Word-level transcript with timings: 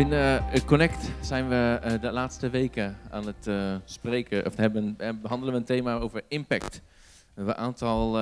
Binnen 0.00 0.50
eh, 0.52 0.64
Connect 0.64 1.10
zijn 1.20 1.48
we 1.48 1.78
eh, 1.82 2.00
de 2.00 2.10
laatste 2.10 2.50
weken 2.50 2.98
aan 3.10 3.26
het 3.26 3.46
uh, 3.46 3.76
spreken, 3.84 4.46
of 4.46 4.56
hebben, 4.56 4.96
behandelen 4.96 5.54
we 5.54 5.60
een 5.60 5.64
thema 5.64 5.98
over 5.98 6.22
impact. 6.28 6.74
We 6.74 7.32
hebben 7.34 7.54
een 7.54 7.60
aantal 7.60 8.18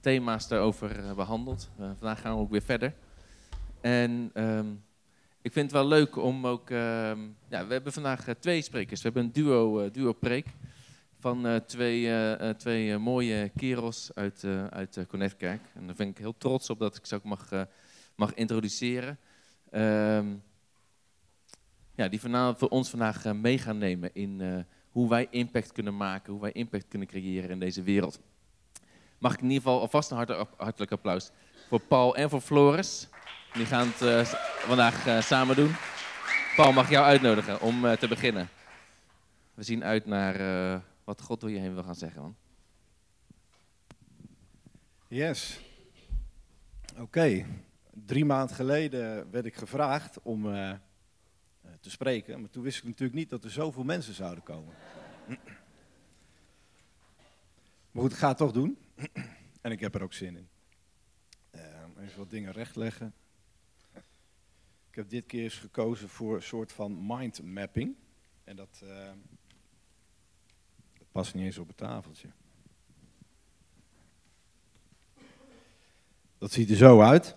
thema's 0.00 0.48
daarover 0.48 1.14
behandeld. 1.16 1.70
vandaag 1.76 2.20
gaan 2.20 2.34
we 2.34 2.40
ook 2.40 2.50
weer 2.50 2.62
verder. 2.62 2.94
En 3.80 4.30
um, 4.34 4.82
ik 5.42 5.52
vind 5.52 5.64
het 5.64 5.80
wel 5.80 5.88
leuk 5.88 6.16
om 6.16 6.46
ook, 6.46 6.70
uh, 6.70 6.78
ja, 7.48 7.66
we 7.66 7.72
hebben 7.72 7.92
vandaag 7.92 8.24
twee 8.40 8.62
sprekers. 8.62 9.02
We 9.02 9.10
hebben 9.12 9.24
een 9.24 9.32
duo, 9.32 9.90
duo 9.90 10.12
preek 10.12 10.46
van 11.18 11.62
twee, 11.66 12.10
twee 12.56 12.98
mooie 12.98 13.50
kerels 13.56 14.10
uit, 14.14 14.44
uit 14.70 15.06
Connectkerk. 15.08 15.60
En 15.74 15.86
daar 15.86 15.96
ben 15.96 16.08
ik 16.08 16.18
heel 16.18 16.34
trots 16.38 16.70
op 16.70 16.78
dat 16.78 16.96
ik 16.96 17.06
ze 17.06 17.14
ook 17.14 17.24
mag, 17.24 17.48
mag 18.14 18.34
introduceren. 18.34 19.18
Um, 19.72 20.42
die 22.08 22.20
vanavond 22.20 22.58
voor 22.58 22.68
ons 22.68 22.90
vandaag 22.90 23.24
uh, 23.24 23.32
mee 23.32 23.58
gaan 23.58 23.78
nemen 23.78 24.14
in 24.14 24.40
uh, 24.40 24.58
hoe 24.90 25.08
wij 25.08 25.26
impact 25.30 25.72
kunnen 25.72 25.96
maken, 25.96 26.32
hoe 26.32 26.42
wij 26.42 26.52
impact 26.52 26.88
kunnen 26.88 27.08
creëren 27.08 27.50
in 27.50 27.58
deze 27.58 27.82
wereld. 27.82 28.20
Mag 29.18 29.32
ik 29.32 29.38
in 29.38 29.50
ieder 29.50 29.62
geval 29.62 29.80
alvast 29.80 30.10
een 30.10 30.16
hartelijk, 30.56 30.92
applaus 30.92 31.30
voor 31.68 31.80
Paul 31.80 32.16
en 32.16 32.30
voor 32.30 32.40
Floris. 32.40 33.08
Die 33.52 33.66
gaan 33.66 33.86
het 33.92 34.02
uh, 34.02 34.24
vandaag 34.58 35.24
samen 35.24 35.56
doen. 35.56 35.74
Paul, 36.56 36.72
mag 36.72 36.84
ik 36.84 36.90
jou 36.90 37.04
uitnodigen 37.04 37.60
om 37.60 37.96
te 37.96 38.08
beginnen? 38.08 38.48
We 39.54 39.62
zien 39.62 39.84
uit 39.84 40.06
naar 40.06 40.82
wat 41.04 41.22
God 41.22 41.40
door 41.40 41.50
je 41.50 41.58
heen 41.58 41.74
wil 41.74 41.82
gaan 41.82 41.94
zeggen. 41.94 42.22
Man. 42.22 42.36
Yes. 45.08 45.60
Oké. 46.98 47.46
Drie 47.90 48.24
maanden 48.24 48.56
geleden 48.56 49.30
werd 49.30 49.46
ik 49.46 49.56
gevraagd 49.56 50.22
om 50.22 50.46
te 51.82 51.90
spreken. 51.90 52.40
Maar 52.40 52.50
toen 52.50 52.62
wist 52.62 52.78
ik 52.78 52.84
natuurlijk 52.84 53.18
niet 53.18 53.30
dat 53.30 53.44
er 53.44 53.50
zoveel 53.50 53.84
mensen 53.84 54.14
zouden 54.14 54.44
komen. 54.44 54.74
Maar 57.90 58.02
goed, 58.02 58.12
ik 58.12 58.18
ga 58.18 58.28
het 58.28 58.36
toch 58.36 58.52
doen. 58.52 58.78
En 59.60 59.72
ik 59.72 59.80
heb 59.80 59.94
er 59.94 60.02
ook 60.02 60.12
zin 60.12 60.36
in. 60.36 60.48
Uh, 61.54 62.04
even 62.04 62.18
wat 62.18 62.30
dingen 62.30 62.52
rechtleggen. 62.52 63.14
Ik 64.88 64.94
heb 64.98 65.10
dit 65.10 65.26
keer 65.26 65.42
eens 65.42 65.58
gekozen 65.58 66.08
voor 66.08 66.34
een 66.34 66.42
soort 66.42 66.72
van 66.72 67.06
mindmapping. 67.06 67.94
En 68.44 68.56
dat, 68.56 68.80
uh, 68.84 69.10
dat 70.98 71.06
past 71.12 71.34
niet 71.34 71.44
eens 71.44 71.58
op 71.58 71.68
het 71.68 71.76
tafeltje. 71.76 72.28
Dat 76.38 76.52
ziet 76.52 76.70
er 76.70 76.76
zo 76.76 77.00
uit. 77.00 77.36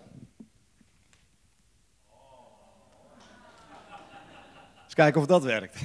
Kijken 4.96 5.20
of 5.20 5.26
dat 5.26 5.44
werkt. 5.44 5.82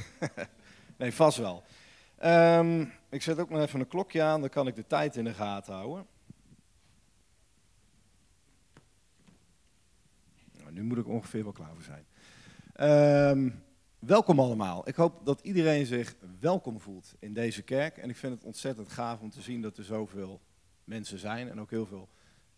nee, 0.97 1.13
vast 1.13 1.37
wel. 1.37 1.63
Um, 2.23 2.93
ik 3.09 3.21
zet 3.21 3.39
ook 3.39 3.49
nog 3.49 3.61
even 3.61 3.79
een 3.79 3.87
klokje 3.87 4.21
aan, 4.21 4.39
dan 4.39 4.49
kan 4.49 4.67
ik 4.67 4.75
de 4.75 4.87
tijd 4.87 5.15
in 5.15 5.23
de 5.23 5.33
gaten 5.33 5.73
houden. 5.73 6.07
Nou, 10.59 10.71
nu 10.71 10.83
moet 10.83 10.97
ik 10.97 11.07
ongeveer 11.07 11.43
wel 11.43 11.51
klaar 11.51 11.73
voor 11.73 11.83
zijn. 11.83 12.05
Um, 13.37 13.63
welkom 13.99 14.39
allemaal. 14.39 14.87
Ik 14.87 14.95
hoop 14.95 15.25
dat 15.25 15.41
iedereen 15.41 15.85
zich 15.85 16.15
welkom 16.39 16.79
voelt 16.79 17.13
in 17.19 17.33
deze 17.33 17.61
kerk. 17.61 17.97
En 17.97 18.09
ik 18.09 18.17
vind 18.17 18.33
het 18.33 18.43
ontzettend 18.43 18.89
gaaf 18.89 19.19
om 19.19 19.29
te 19.29 19.41
zien 19.41 19.61
dat 19.61 19.77
er 19.77 19.83
zoveel 19.83 20.41
mensen 20.83 21.19
zijn. 21.19 21.49
En 21.49 21.59
ook 21.59 21.69
heel 21.69 21.85
veel 21.85 22.09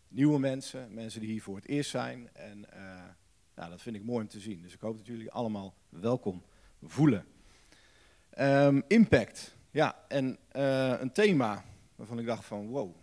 nieuwe 0.08 0.40
mensen. 0.40 0.94
Mensen 0.94 1.20
die 1.20 1.30
hier 1.30 1.42
voor 1.42 1.56
het 1.56 1.68
eerst 1.68 1.90
zijn. 1.90 2.30
En 2.34 2.66
uh, 2.74 3.04
nou, 3.56 3.70
dat 3.70 3.82
vind 3.82 3.96
ik 3.96 4.04
mooi 4.04 4.22
om 4.24 4.30
te 4.30 4.40
zien. 4.40 4.62
Dus 4.62 4.74
ik 4.74 4.80
hoop 4.80 4.98
dat 4.98 5.06
jullie 5.06 5.32
allemaal 5.32 5.74
welkom 5.90 6.44
voelen. 6.82 7.26
Um, 8.40 8.84
impact. 8.88 9.56
Ja, 9.72 10.06
en 10.08 10.38
uh, 10.56 11.00
een 11.00 11.12
thema 11.12 11.64
waarvan 11.96 12.20
ik 12.20 12.26
dacht 12.26 12.46
van 12.46 12.68
wow, 12.68 12.96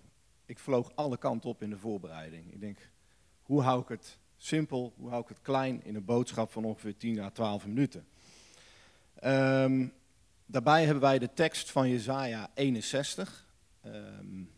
ik 0.46 0.58
vloog 0.58 0.92
alle 0.94 1.18
kanten 1.18 1.50
op 1.50 1.62
in 1.62 1.70
de 1.70 1.78
voorbereiding. 1.78 2.52
Ik 2.52 2.60
denk, 2.60 2.90
hoe 3.42 3.62
hou 3.62 3.82
ik 3.82 3.88
het 3.88 4.18
simpel, 4.36 4.94
hoe 4.96 5.08
hou 5.08 5.22
ik 5.22 5.28
het 5.28 5.40
klein 5.40 5.84
in 5.84 5.94
een 5.94 6.04
boodschap 6.04 6.52
van 6.52 6.64
ongeveer 6.64 6.96
10 6.96 7.20
à 7.20 7.30
12 7.30 7.66
minuten. 7.66 8.06
Um, 9.24 9.92
daarbij 10.46 10.84
hebben 10.84 11.02
wij 11.02 11.18
de 11.18 11.32
tekst 11.34 11.70
van 11.70 11.88
Jezaja 11.88 12.50
61. 12.54 13.46
Um, 13.86 14.50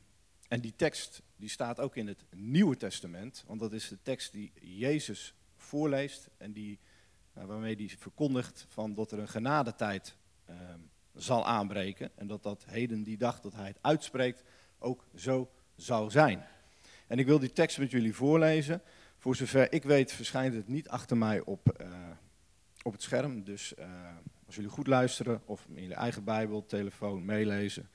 en 0.48 0.60
die 0.60 0.76
tekst 0.76 1.22
die 1.36 1.48
staat 1.48 1.81
ook 1.81 1.97
in 1.97 2.06
het 2.06 2.25
Nieuwe 2.31 2.76
Testament, 2.76 3.44
want 3.47 3.60
dat 3.60 3.72
is 3.72 3.88
de 3.88 4.02
tekst 4.02 4.32
die 4.32 4.52
Jezus 4.60 5.34
voorleest 5.62 6.31
en 6.37 6.53
die, 6.53 6.78
nou, 7.34 7.47
waarmee 7.47 7.77
hij 7.77 7.89
verkondigt 7.99 8.67
van 8.69 8.95
dat 8.95 9.12
er 9.12 9.19
een 9.19 9.28
genadetijd 9.28 10.17
uh, 10.50 10.56
zal 11.15 11.47
aanbreken 11.47 12.11
en 12.15 12.27
dat 12.27 12.43
dat 12.43 12.65
heden 12.67 13.03
die 13.03 13.17
dag 13.17 13.41
dat 13.41 13.55
hij 13.55 13.67
het 13.67 13.78
uitspreekt 13.81 14.45
ook 14.78 15.05
zo 15.15 15.50
zou 15.77 16.11
zijn. 16.11 16.45
En 17.06 17.19
ik 17.19 17.27
wil 17.27 17.39
die 17.39 17.53
tekst 17.53 17.78
met 17.78 17.91
jullie 17.91 18.15
voorlezen. 18.15 18.83
Voor 19.19 19.37
zover 19.37 19.73
ik 19.73 19.83
weet 19.83 20.12
verschijnt 20.12 20.55
het 20.55 20.69
niet 20.69 20.89
achter 20.89 21.17
mij 21.17 21.41
op, 21.41 21.79
uh, 21.81 21.89
op 22.83 22.93
het 22.93 23.03
scherm. 23.03 23.44
Dus 23.44 23.75
uh, 23.79 23.87
als 24.47 24.55
jullie 24.55 24.71
goed 24.71 24.87
luisteren 24.87 25.43
of 25.44 25.67
in 25.75 25.89
je 25.89 25.94
eigen 25.94 26.25
Bijbel, 26.25 26.67
telefoon 26.67 27.25
meelezen. 27.25 27.89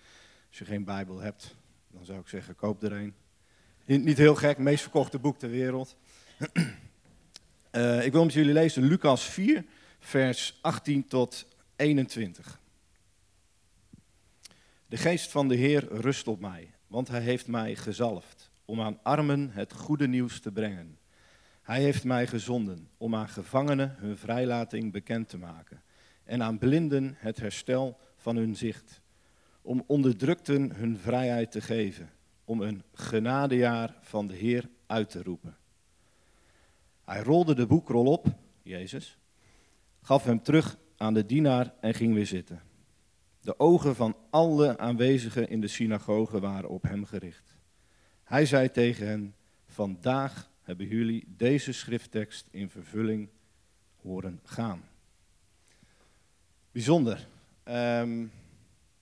Als 0.47 0.57
je 0.57 0.65
geen 0.65 0.83
Bijbel 0.83 1.19
hebt, 1.19 1.55
dan 1.87 2.05
zou 2.05 2.19
ik 2.19 2.27
zeggen 2.27 2.55
koop 2.55 2.83
er 2.83 2.91
een. 2.91 3.13
Niet 3.85 4.17
heel 4.17 4.35
gek, 4.35 4.57
meest 4.57 4.81
verkochte 4.81 5.19
boek 5.19 5.37
ter 5.37 5.49
wereld. 5.49 5.97
Uh, 7.77 8.05
ik 8.05 8.11
wil 8.11 8.23
met 8.23 8.33
jullie 8.33 8.53
lezen 8.53 8.83
Lucas 8.83 9.23
4, 9.23 9.65
vers 9.99 10.57
18 10.61 11.07
tot 11.07 11.47
21. 11.75 12.59
De 14.87 14.97
geest 14.97 15.31
van 15.31 15.47
de 15.47 15.55
Heer 15.55 15.87
rust 15.91 16.27
op 16.27 16.39
mij, 16.39 16.73
want 16.87 17.07
hij 17.07 17.21
heeft 17.21 17.47
mij 17.47 17.75
gezalfd 17.75 18.51
om 18.65 18.81
aan 18.81 18.99
armen 19.03 19.49
het 19.51 19.73
goede 19.73 20.07
nieuws 20.07 20.39
te 20.39 20.51
brengen. 20.51 20.97
Hij 21.61 21.81
heeft 21.81 22.03
mij 22.03 22.27
gezonden 22.27 22.89
om 22.97 23.15
aan 23.15 23.29
gevangenen 23.29 23.95
hun 23.97 24.17
vrijlating 24.17 24.91
bekend 24.91 25.29
te 25.29 25.37
maken 25.37 25.81
en 26.23 26.43
aan 26.43 26.57
blinden 26.57 27.15
het 27.17 27.37
herstel 27.37 27.99
van 28.15 28.35
hun 28.35 28.55
zicht, 28.55 29.01
om 29.61 29.83
onderdrukten 29.87 30.75
hun 30.75 30.97
vrijheid 30.97 31.51
te 31.51 31.61
geven, 31.61 32.09
om 32.45 32.61
een 32.61 32.83
genadejaar 32.93 33.95
van 34.01 34.27
de 34.27 34.35
Heer 34.35 34.69
uit 34.87 35.09
te 35.09 35.23
roepen. 35.23 35.57
Hij 37.07 37.21
rolde 37.21 37.55
de 37.55 37.65
boekrol 37.67 38.05
op, 38.05 38.27
Jezus, 38.61 39.17
gaf 40.01 40.23
hem 40.23 40.41
terug 40.41 40.77
aan 40.97 41.13
de 41.13 41.25
dienaar 41.25 41.73
en 41.81 41.93
ging 41.93 42.13
weer 42.13 42.25
zitten. 42.25 42.61
De 43.41 43.59
ogen 43.59 43.95
van 43.95 44.15
alle 44.29 44.77
aanwezigen 44.77 45.49
in 45.49 45.61
de 45.61 45.67
synagoge 45.67 46.39
waren 46.39 46.69
op 46.69 46.83
hem 46.83 47.05
gericht. 47.05 47.55
Hij 48.23 48.45
zei 48.45 48.71
tegen 48.71 49.07
hen, 49.07 49.35
vandaag 49.65 50.51
hebben 50.61 50.87
jullie 50.87 51.23
deze 51.27 51.71
schrifttekst 51.71 52.47
in 52.51 52.69
vervulling 52.69 53.29
horen 54.01 54.39
gaan. 54.43 54.83
Bijzonder. 56.71 57.27
Um, 57.65 58.31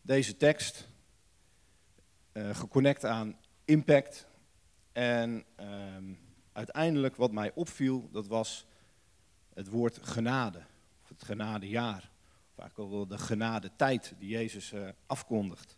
deze 0.02 0.38
tekst, 0.38 0.88
uh, 2.34 2.56
geconnect 2.56 3.06
aan 3.06 3.38
impact 3.64 4.28
en 4.92 5.46
um, 5.60 6.24
uiteindelijk 6.56 7.16
wat 7.16 7.32
mij 7.32 7.52
opviel, 7.54 8.10
dat 8.12 8.28
was 8.28 8.66
het 9.54 9.68
woord 9.68 10.00
genade. 10.02 10.62
Of 11.02 11.10
het 11.10 11.24
genadejaar. 11.24 12.10
Of 12.52 12.60
eigenlijk 12.60 12.92
wel 12.92 13.08
de 13.08 13.18
genadetijd 13.18 14.14
die 14.20 14.30
Jezus 14.30 14.74
uh, 14.74 14.90
afkondigt. 15.06 15.78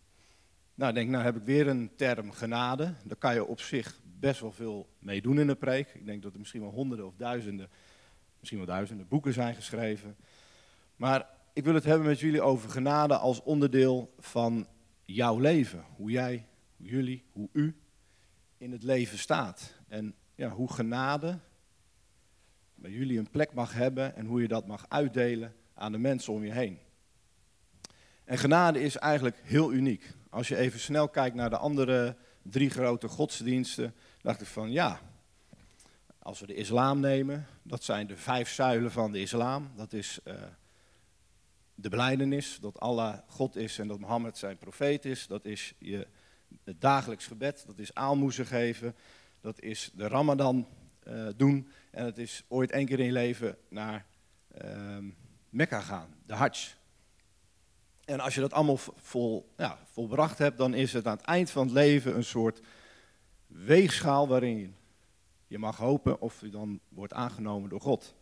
Nou, 0.73 0.89
ik 0.89 0.95
denk, 0.95 1.09
nou 1.09 1.23
heb 1.23 1.35
ik 1.35 1.43
weer 1.43 1.67
een 1.67 1.91
term 1.95 2.31
genade. 2.31 2.93
Daar 3.03 3.17
kan 3.17 3.33
je 3.33 3.45
op 3.45 3.59
zich 3.59 3.99
best 4.03 4.41
wel 4.41 4.51
veel 4.51 4.89
mee 4.99 5.21
doen 5.21 5.39
in 5.39 5.47
de 5.47 5.55
preek. 5.55 5.93
Ik 5.93 6.05
denk 6.05 6.23
dat 6.23 6.33
er 6.33 6.39
misschien 6.39 6.61
wel 6.61 6.71
honderden 6.71 7.05
of 7.05 7.15
duizenden, 7.15 7.69
misschien 8.39 8.59
wel 8.59 8.67
duizenden 8.67 9.07
boeken 9.07 9.33
zijn 9.33 9.55
geschreven. 9.55 10.15
Maar 10.95 11.29
ik 11.53 11.63
wil 11.63 11.73
het 11.73 11.83
hebben 11.83 12.07
met 12.07 12.19
jullie 12.19 12.41
over 12.41 12.69
genade 12.69 13.17
als 13.17 13.43
onderdeel 13.43 14.13
van 14.19 14.67
jouw 15.05 15.39
leven. 15.39 15.85
Hoe 15.95 16.11
jij, 16.11 16.47
hoe 16.77 16.87
jullie, 16.87 17.23
hoe 17.31 17.49
u 17.51 17.75
in 18.57 18.71
het 18.71 18.83
leven 18.83 19.17
staat. 19.17 19.73
En 19.87 20.15
ja, 20.37 20.49
hoe 20.49 20.73
genade 20.73 21.39
bij 22.75 22.91
jullie 22.91 23.19
een 23.19 23.29
plek 23.29 23.53
mag 23.53 23.73
hebben 23.73 24.15
en 24.15 24.25
hoe 24.25 24.41
je 24.41 24.47
dat 24.47 24.67
mag 24.67 24.85
uitdelen 24.89 25.55
aan 25.73 25.91
de 25.91 25.97
mensen 25.97 26.33
om 26.33 26.43
je 26.43 26.51
heen. 26.51 26.79
En 28.23 28.37
genade 28.37 28.81
is 28.81 28.97
eigenlijk 28.97 29.39
heel 29.43 29.73
uniek. 29.73 30.13
Als 30.29 30.47
je 30.47 30.57
even 30.57 30.79
snel 30.79 31.09
kijkt 31.09 31.35
naar 31.35 31.49
de 31.49 31.57
andere 31.57 32.15
drie 32.41 32.69
grote 32.69 33.07
godsdiensten, 33.07 33.93
dacht 34.21 34.41
ik 34.41 34.47
van 34.47 34.71
ja, 34.71 34.99
als 36.19 36.39
we 36.39 36.47
de 36.47 36.55
islam 36.55 36.99
nemen, 36.99 37.47
dat 37.63 37.83
zijn 37.83 38.07
de 38.07 38.17
vijf 38.17 38.49
zuilen 38.49 38.91
van 38.91 39.11
de 39.11 39.19
islam. 39.19 39.71
Dat 39.75 39.93
is 39.93 40.19
uh, 40.23 40.33
de 41.75 41.89
beleidenis, 41.89 42.57
dat 42.61 42.79
Allah 42.79 43.17
God 43.27 43.55
is 43.55 43.79
en 43.79 43.87
dat 43.87 43.99
Mohammed 43.99 44.37
zijn 44.37 44.57
profeet 44.57 45.05
is. 45.05 45.27
Dat 45.27 45.45
is 45.45 45.73
je 45.77 46.07
het 46.63 46.81
dagelijks 46.81 47.27
gebed, 47.27 47.63
dat 47.67 47.79
is 47.79 47.93
aalmoezen 47.93 48.45
geven, 48.45 48.95
dat 49.41 49.61
is 49.61 49.91
de 49.93 50.07
Ramadan 50.07 50.67
uh, 51.07 51.27
doen. 51.35 51.71
En 51.91 52.05
het 52.05 52.17
is 52.17 52.43
ooit 52.47 52.71
één 52.71 52.85
keer 52.85 52.99
in 52.99 53.05
je 53.05 53.11
leven 53.11 53.57
naar 53.69 54.05
ehm, 54.53 55.05
Mekka 55.49 55.81
gaan, 55.81 56.15
de 56.25 56.33
Hajj. 56.33 56.75
En 58.05 58.19
als 58.19 58.35
je 58.35 58.41
dat 58.41 58.53
allemaal 58.53 58.79
vol, 58.95 59.53
ja, 59.57 59.77
volbracht 59.91 60.37
hebt, 60.37 60.57
dan 60.57 60.73
is 60.73 60.93
het 60.93 61.07
aan 61.07 61.17
het 61.17 61.25
eind 61.25 61.49
van 61.49 61.63
het 61.63 61.73
leven 61.73 62.15
een 62.15 62.23
soort 62.23 62.61
weegschaal 63.47 64.27
waarin 64.27 64.75
je 65.47 65.57
mag 65.57 65.77
hopen 65.77 66.21
of 66.21 66.41
je 66.41 66.49
dan 66.49 66.79
wordt 66.89 67.13
aangenomen 67.13 67.69
door 67.69 67.81
God. 67.81 68.15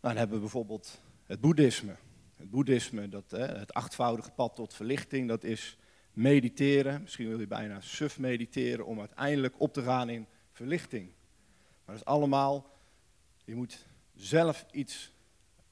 Nou, 0.00 0.14
dan 0.14 0.16
hebben 0.16 0.36
we 0.36 0.42
bijvoorbeeld 0.42 1.00
het 1.26 1.40
boeddhisme. 1.40 1.96
Het 2.36 2.50
boeddhisme, 2.50 3.08
dat, 3.08 3.30
hè, 3.30 3.46
het 3.46 3.74
achtvoudige 3.74 4.30
pad 4.30 4.54
tot 4.54 4.74
verlichting, 4.74 5.28
dat 5.28 5.44
is 5.44 5.78
mediteren. 6.16 7.02
Misschien 7.02 7.28
wil 7.28 7.40
je 7.40 7.46
bijna 7.46 7.80
suf 7.80 8.18
mediteren 8.18 8.86
om 8.86 8.98
uiteindelijk 8.98 9.60
op 9.60 9.72
te 9.72 9.82
gaan 9.82 10.08
in 10.08 10.26
verlichting. 10.52 11.10
Maar 11.84 11.94
dat 11.94 11.96
is 11.96 12.04
allemaal, 12.04 12.70
je 13.44 13.54
moet 13.54 13.86
zelf 14.14 14.66
iets 14.70 15.12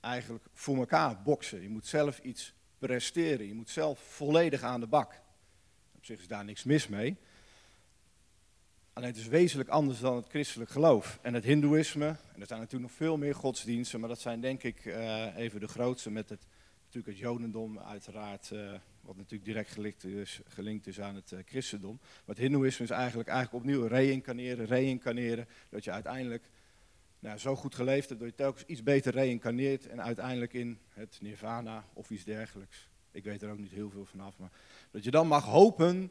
eigenlijk 0.01 0.45
voor 0.53 0.77
elkaar 0.77 1.23
boksen. 1.23 1.63
Je 1.63 1.69
moet 1.69 1.87
zelf 1.87 2.19
iets 2.19 2.55
presteren. 2.79 3.47
Je 3.47 3.55
moet 3.55 3.71
zelf 3.71 3.99
volledig 3.99 4.63
aan 4.63 4.81
de 4.81 4.87
bak. 4.87 5.21
Op 5.97 6.05
zich 6.05 6.21
is 6.21 6.29
daar 6.29 6.45
niks 6.45 6.65
mis 6.65 6.89
mee. 6.89 7.17
Alleen 8.93 9.09
het 9.09 9.19
is 9.19 9.27
wezenlijk 9.27 9.69
anders 9.69 10.01
dan 10.01 10.17
het 10.17 10.29
christelijk 10.29 10.71
geloof. 10.71 11.19
En 11.23 11.35
het 11.35 11.45
hindoeïsme, 11.45 12.07
en 12.07 12.41
er 12.41 12.47
zijn 12.47 12.61
natuurlijk 12.61 12.91
nog 12.91 12.99
veel 12.99 13.17
meer 13.17 13.35
godsdiensten, 13.35 14.01
maar 14.01 14.09
dat 14.09 14.21
zijn 14.21 14.41
denk 14.41 14.63
ik 14.63 14.85
uh, 14.85 15.37
even 15.37 15.61
de 15.61 15.69
grootste 15.69 16.11
met 16.11 16.29
het, 16.29 16.47
natuurlijk 16.85 17.07
het 17.07 17.19
jodendom 17.19 17.79
uiteraard, 17.79 18.51
uh, 18.53 18.73
wat 19.05 19.17
natuurlijk 19.17 19.45
direct 19.45 19.71
gelinkt 19.71 20.05
is, 20.05 20.41
gelinkt 20.47 20.87
is 20.87 21.01
aan 21.01 21.15
het 21.15 21.31
uh, 21.33 21.39
christendom. 21.45 21.99
Maar 22.01 22.35
het 22.35 22.39
hindoeïsme 22.39 22.85
is 22.85 22.91
eigenlijk, 22.91 23.29
eigenlijk 23.29 23.65
opnieuw 23.65 23.87
reïncarneren, 23.87 24.67
reïncarneren, 24.67 25.49
dat 25.69 25.85
je 25.85 25.91
uiteindelijk 25.91 26.51
nou, 27.19 27.39
zo 27.39 27.57
goed 27.57 27.75
geleefd 27.75 28.09
hebt 28.09 28.21
dat 28.21 28.29
je 28.29 28.35
telkens 28.35 28.65
iets 28.65 28.83
beter 28.83 29.13
reïncarneert 29.13 29.87
en 29.87 30.03
uiteindelijk 30.03 30.53
in 30.53 30.79
het 30.89 31.19
nirvana 31.21 31.85
of 31.93 32.11
iets 32.11 32.25
dergelijks. 32.25 32.89
Ik 33.11 33.25
weet 33.25 33.43
er 33.43 33.51
ook 33.51 33.59
niet 33.59 33.71
heel 33.71 33.91
veel 33.91 34.05
vanaf, 34.05 34.39
maar 34.39 34.51
dat 34.91 35.05
je 35.05 35.11
dan 35.11 35.27
mag 35.27 35.45
hopen 35.45 36.11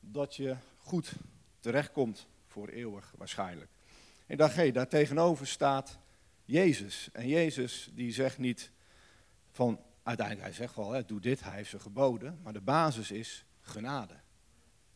dat 0.00 0.36
je 0.36 0.56
goed 0.76 1.12
terechtkomt 1.60 2.26
voor 2.46 2.68
eeuwig 2.68 3.14
waarschijnlijk. 3.16 3.70
En 4.26 4.36
dan 4.36 4.50
hey, 4.50 4.72
daar 4.72 4.88
tegenover 4.88 5.46
staat 5.46 5.98
Jezus. 6.44 7.08
En 7.12 7.28
Jezus 7.28 7.90
die 7.94 8.12
zegt 8.12 8.38
niet 8.38 8.70
van, 9.50 9.80
uiteindelijk 10.02 10.46
hij 10.46 10.56
zegt 10.56 10.76
wel, 10.76 10.90
hè, 10.90 11.04
doe 11.04 11.20
dit, 11.20 11.44
hij 11.44 11.54
heeft 11.54 11.70
ze 11.70 11.78
geboden, 11.78 12.40
maar 12.42 12.52
de 12.52 12.60
basis 12.60 13.10
is 13.10 13.44
genade. 13.60 14.14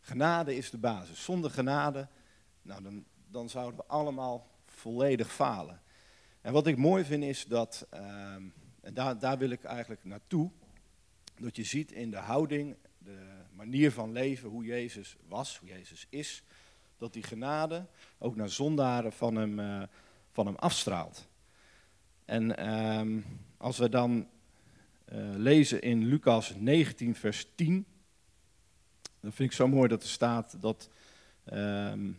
Genade 0.00 0.56
is 0.56 0.70
de 0.70 0.78
basis. 0.78 1.24
Zonder 1.24 1.50
genade, 1.50 2.08
nou 2.62 2.82
dan, 2.82 3.04
dan 3.28 3.48
zouden 3.48 3.76
we 3.76 3.86
allemaal 3.86 4.50
volledig 4.64 5.32
falen. 5.32 5.82
En 6.40 6.52
wat 6.52 6.66
ik 6.66 6.76
mooi 6.76 7.04
vind 7.04 7.22
is 7.22 7.44
dat, 7.44 7.86
ehm, 7.90 8.42
en 8.80 8.94
daar, 8.94 9.18
daar 9.18 9.38
wil 9.38 9.50
ik 9.50 9.64
eigenlijk 9.64 10.04
naartoe, 10.04 10.50
dat 11.38 11.56
je 11.56 11.64
ziet 11.64 11.92
in 11.92 12.10
de 12.10 12.16
houding, 12.16 12.76
de 12.98 13.44
manier 13.52 13.92
van 13.92 14.12
leven, 14.12 14.48
hoe 14.48 14.64
Jezus 14.64 15.16
was, 15.28 15.58
hoe 15.58 15.68
Jezus 15.68 16.06
is, 16.08 16.42
dat 16.96 17.12
die 17.12 17.22
genade 17.22 17.86
ook 18.18 18.36
naar 18.36 18.48
zondaren 18.48 19.12
van 19.12 19.36
hem, 19.36 19.58
uh, 19.58 19.82
van 20.30 20.46
hem 20.46 20.54
afstraalt. 20.54 21.28
En 22.24 22.56
ehm, 22.56 23.20
als 23.56 23.78
we 23.78 23.88
dan 23.88 24.28
lezen 25.36 25.82
in 25.82 26.04
Lucas 26.04 26.54
19, 26.56 27.14
vers 27.14 27.46
10, 27.54 27.86
dan 29.20 29.32
vind 29.32 29.50
ik 29.50 29.56
zo 29.56 29.68
mooi 29.68 29.88
dat 29.88 30.02
er 30.02 30.08
staat 30.08 30.56
dat 30.60 30.88
um, 31.52 32.18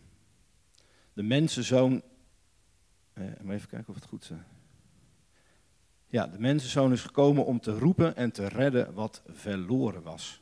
de 1.14 1.24
mensenzoon 1.24 2.02
uh, 3.14 3.26
even 3.26 3.68
kijken 3.68 3.88
of 3.88 3.96
het 3.96 4.06
goed 4.06 4.24
is. 4.24 4.38
Ja, 6.08 6.28
de 6.28 6.40
mensenzoon 6.40 6.92
is 6.92 7.02
gekomen 7.02 7.46
om 7.46 7.60
te 7.60 7.78
roepen 7.78 8.16
en 8.16 8.32
te 8.32 8.48
redden 8.48 8.94
wat 8.94 9.22
verloren 9.28 10.02
was. 10.02 10.42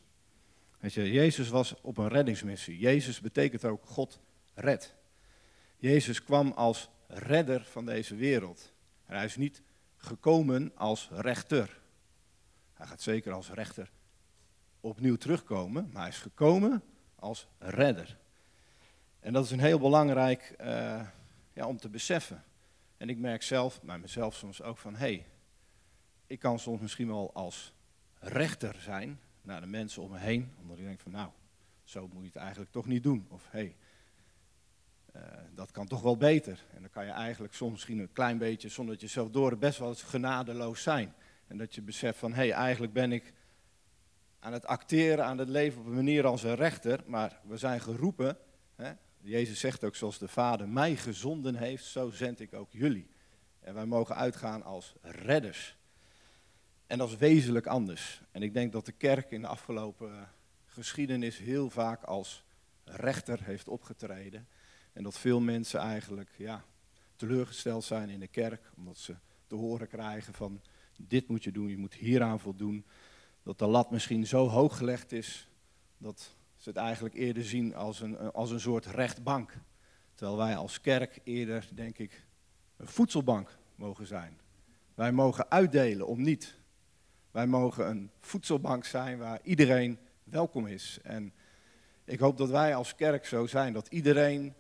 Weet 0.80 0.94
je, 0.94 1.12
Jezus 1.12 1.50
was 1.50 1.81
op 1.81 1.98
een 1.98 2.07
reddingsmissie. 2.07 2.77
Jezus 2.77 3.19
betekent 3.19 3.65
ook 3.65 3.86
God 3.86 4.19
red. 4.53 4.95
Jezus 5.77 6.24
kwam 6.24 6.51
als 6.51 6.89
redder 7.07 7.63
van 7.63 7.86
deze 7.86 8.15
wereld. 8.15 8.74
Hij 9.03 9.25
is 9.25 9.36
niet 9.36 9.62
gekomen 9.98 10.71
als 10.75 11.09
rechter. 11.12 11.80
Hij 12.75 12.88
gaat 12.88 13.01
zeker 13.01 13.33
als 13.33 13.50
rechter 13.50 13.92
opnieuw 14.80 15.16
terugkomen, 15.16 15.89
maar 15.92 16.01
hij 16.01 16.12
is 16.12 16.18
gekomen 16.18 16.83
als 17.16 17.48
redder. 17.57 18.18
En 19.19 19.33
dat 19.33 19.45
is 19.45 19.51
een 19.51 19.60
heel 19.60 19.80
belangrijk 19.80 20.56
uh, 20.62 21.01
ja, 21.54 21.68
om 21.68 21.77
te 21.77 21.89
beseffen. 21.89 22.44
En 22.98 23.10
ik 23.10 23.18
merk 23.18 23.44
zelf, 23.44 23.81
bij 23.81 23.98
mezelf 23.98 24.36
soms 24.36 24.62
ook 24.62 24.77
van, 24.77 24.94
hé, 24.94 24.98
hey, 24.98 25.25
ik 26.27 26.39
kan 26.39 26.60
soms 26.60 26.81
misschien 26.81 27.07
wel 27.07 27.33
als 27.33 27.74
rechter 28.19 28.75
zijn 28.80 29.19
naar 29.42 29.62
de 29.62 29.68
mensen 29.68 30.01
om 30.01 30.12
me 30.12 30.19
heen, 30.19 30.54
omdat 30.62 30.77
ik 30.77 30.86
denk 30.86 31.00
van, 31.00 31.12
nou, 31.12 31.30
zo 31.83 32.07
moet 32.07 32.22
je 32.22 32.27
het 32.27 32.36
eigenlijk 32.36 32.72
toch 32.72 32.86
niet 32.86 33.04
doen. 33.04 33.27
Of 33.30 33.48
hé, 33.50 33.60
hey, 33.60 33.75
uh, 35.16 35.22
dat 35.54 35.72
kan 35.72 35.88
toch 35.88 36.01
wel 36.01 36.18
beter. 36.18 36.63
En 36.74 36.81
dan 36.81 36.89
kan 36.89 37.06
je 37.06 37.12
eigenlijk 37.12 37.54
soms 37.54 37.72
misschien 37.72 38.00
een 38.00 38.12
klein 38.12 38.38
beetje, 38.38 38.69
zonder 38.69 38.94
dat 38.94 39.04
je 39.04 39.10
zelf 39.10 39.30
door, 39.30 39.57
best 39.57 39.80
wel 39.80 39.89
eens 39.89 40.04
genadeloos 40.04 40.83
zijn. 40.83 41.13
En 41.47 41.57
dat 41.57 41.75
je 41.75 41.81
beseft 41.81 42.19
van, 42.19 42.33
hé, 42.33 42.36
hey, 42.36 42.51
eigenlijk 42.51 42.94
ben 42.94 43.12
ik 43.12 43.33
aan 44.39 44.53
het 44.53 44.65
acteren, 44.65 45.25
aan 45.25 45.38
het 45.38 45.50
leven 45.50 45.80
op 45.80 45.86
een 45.86 45.94
manier 45.94 46.25
als 46.25 46.44
een 46.44 46.56
rechter, 46.56 47.03
maar 47.06 47.39
we 47.44 47.57
zijn 47.57 47.81
geroepen, 47.81 48.38
hè, 48.75 48.94
Jezus 49.21 49.59
zegt 49.59 49.83
ook, 49.83 49.95
zoals 49.95 50.18
de 50.18 50.27
Vader 50.27 50.69
mij 50.69 50.95
gezonden 50.95 51.56
heeft, 51.56 51.86
zo 51.86 52.09
zend 52.09 52.39
ik 52.39 52.53
ook 52.53 52.71
jullie. 52.71 53.09
En 53.59 53.74
wij 53.74 53.86
mogen 53.86 54.15
uitgaan 54.15 54.63
als 54.63 54.94
redders. 55.01 55.77
En 56.88 56.97
dat 56.97 57.09
is 57.09 57.15
wezenlijk 57.15 57.68
anders. 57.68 58.21
En 58.31 58.44
ik 58.44 58.53
denk 58.53 58.71
dat 58.71 58.86
de 58.86 58.91
kerk 58.91 59.31
in 59.31 59.41
de 59.41 59.48
afgelopen 59.48 60.12
eh, 60.12 60.21
geschiedenis 60.65 61.38
heel 61.38 61.69
vaak 61.69 62.03
als 62.03 62.44
rechter 62.83 63.44
heeft 63.44 63.68
opgetreden. 63.68 64.48
En 64.94 65.03
dat 65.03 65.18
veel 65.18 65.39
mensen 65.39 65.80
eigenlijk 65.80 66.30
ja, 66.38 66.65
teleurgesteld 67.15 67.83
zijn 67.83 68.09
in 68.09 68.19
de 68.19 68.27
kerk, 68.27 68.71
omdat 68.77 68.98
ze 68.98 69.15
te 69.48 69.56
horen 69.56 69.88
krijgen 69.88 70.33
van 70.33 70.62
dit 70.97 71.27
moet 71.27 71.44
je 71.44 71.51
doen, 71.51 71.68
je 71.68 71.77
moet 71.77 71.94
hieraan 71.94 72.39
voldoen. 72.39 72.86
Dat 73.44 73.59
de 73.59 73.68
lat 73.68 73.92
misschien 73.92 74.27
zo 74.27 74.48
hoog 74.48 74.77
gelegd 74.77 75.12
is 75.12 75.50
dat 75.98 76.36
ze 76.55 76.70
het 76.70 76.77
eigenlijk 76.77 77.15
eerder 77.15 77.43
zien 77.43 77.75
als 77.75 78.01
een, 78.01 78.17
als 78.31 78.51
een 78.51 78.60
soort 78.60 78.86
rechtbank. 78.86 79.58
Terwijl 80.13 80.38
wij 80.38 80.55
als 80.55 80.81
kerk 80.81 81.20
eerder, 81.24 81.70
denk 81.74 81.98
ik, 81.98 82.25
een 82.77 82.88
voedselbank 82.88 83.58
mogen 83.75 84.05
zijn. 84.08 84.39
Wij 84.96 85.12
mogen 85.12 85.51
uitdelen 85.51 86.08
om 86.08 86.22
niet. 86.22 86.55
Wij 87.31 87.48
mogen 87.48 87.89
een 87.89 88.12
voedselbank 88.20 88.86
zijn 88.86 89.17
waar 89.17 89.39
iedereen 89.43 89.98
welkom 90.24 90.67
is. 90.67 91.00
En 91.03 91.34
ik 92.05 92.20
hoop 92.20 92.38
dat 92.38 92.50
wij 92.50 92.75
als 92.75 92.96
kerk 92.96 93.25
zo 93.25 93.46
zijn, 93.46 93.74
dat 93.74 93.88
iedereen 93.88 94.53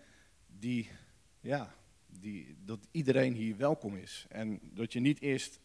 die, 0.47 0.89
ja, 1.39 1.75
die, 2.07 2.55
dat 2.65 2.79
iedereen 2.91 3.33
hier 3.33 3.57
welkom 3.57 3.95
is. 3.95 4.25
En 4.29 4.59
dat 4.61 4.93
je 4.93 4.99
niet 4.99 5.21
eerst 5.21 5.59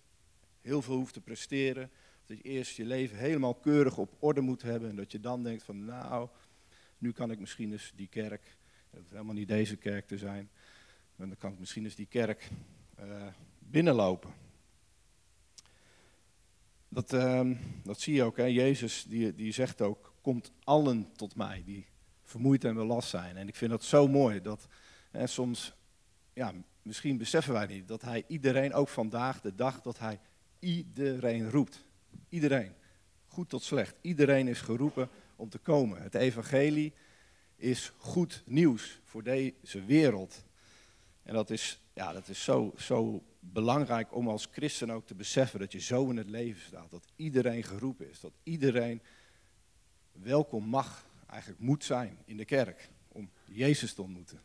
heel 0.60 0.82
veel 0.82 0.96
hoeft 0.96 1.12
te 1.12 1.20
presteren, 1.20 1.90
dat 2.26 2.36
je 2.36 2.42
eerst 2.42 2.76
je 2.76 2.84
leven 2.84 3.16
helemaal 3.16 3.54
keurig 3.54 3.98
op 3.98 4.16
orde 4.18 4.40
moet 4.40 4.62
hebben. 4.62 4.88
En 4.88 4.96
dat 4.96 5.12
je 5.12 5.20
dan 5.20 5.42
denkt 5.42 5.62
van 5.62 5.84
nou, 5.84 6.28
nu 6.98 7.12
kan 7.12 7.30
ik 7.30 7.38
misschien 7.38 7.72
eens 7.72 7.92
die 7.96 8.08
kerk, 8.08 8.56
het 8.90 9.00
hoeft 9.00 9.10
helemaal 9.10 9.34
niet 9.34 9.48
deze 9.48 9.76
kerk 9.76 10.06
te 10.06 10.18
zijn, 10.18 10.50
maar 11.16 11.26
dan 11.26 11.36
kan 11.36 11.52
ik 11.52 11.58
misschien 11.58 11.84
eens 11.84 11.94
die 11.94 12.06
kerk 12.06 12.50
uh, 13.00 13.26
binnenlopen. 13.58 14.30
Dat, 16.88 17.12
uh, 17.12 17.50
dat 17.82 18.00
zie 18.00 18.14
je 18.14 18.22
ook, 18.22 18.36
hè? 18.36 18.44
Jezus 18.44 19.04
die, 19.08 19.34
die 19.34 19.52
zegt 19.52 19.80
ook, 19.80 20.14
komt 20.20 20.52
allen 20.64 21.12
tot 21.16 21.34
mij 21.34 21.62
die 21.64 21.86
vermoeid 22.22 22.64
en 22.64 22.74
belast 22.74 23.08
zijn. 23.08 23.36
En 23.36 23.48
ik 23.48 23.56
vind 23.56 23.70
dat 23.70 23.84
zo 23.84 24.08
mooi, 24.08 24.40
dat 24.40 24.66
hè, 25.10 25.26
soms, 25.26 25.74
ja, 26.32 26.52
misschien 26.82 27.18
beseffen 27.18 27.52
wij 27.52 27.66
niet, 27.66 27.88
dat 27.88 28.02
hij 28.02 28.24
iedereen, 28.26 28.72
ook 28.74 28.88
vandaag 28.88 29.40
de 29.40 29.54
dag, 29.54 29.80
dat 29.82 29.98
hij 29.98 30.20
iedereen 30.60 31.50
roept. 31.50 31.84
Iedereen. 32.28 32.72
Goed 33.26 33.48
tot 33.48 33.62
slecht. 33.62 33.96
Iedereen 34.00 34.48
is 34.48 34.60
geroepen 34.60 35.08
om 35.36 35.48
te 35.48 35.58
komen. 35.58 36.02
Het 36.02 36.14
evangelie 36.14 36.92
is 37.56 37.92
goed 37.96 38.42
nieuws 38.46 39.00
voor 39.04 39.22
deze 39.22 39.84
wereld. 39.84 40.44
En 41.22 41.34
dat 41.34 41.50
is, 41.50 41.80
ja, 41.92 42.12
dat 42.12 42.28
is 42.28 42.44
zo, 42.44 42.72
zo 42.76 43.22
belangrijk 43.40 44.14
om 44.14 44.28
als 44.28 44.48
christen 44.52 44.90
ook 44.90 45.06
te 45.06 45.14
beseffen 45.14 45.60
dat 45.60 45.72
je 45.72 45.80
zo 45.80 46.10
in 46.10 46.16
het 46.16 46.30
leven 46.30 46.62
staat. 46.62 46.90
Dat 46.90 47.06
iedereen 47.16 47.62
geroepen 47.62 48.10
is. 48.10 48.20
Dat 48.20 48.32
iedereen 48.42 49.02
welkom 50.12 50.64
mag, 50.64 51.06
eigenlijk 51.26 51.60
moet 51.60 51.84
zijn 51.84 52.18
in 52.24 52.36
de 52.36 52.44
kerk. 52.44 52.88
Om 53.08 53.30
Jezus 53.44 53.94
te 53.94 54.02
ontmoeten. 54.02 54.40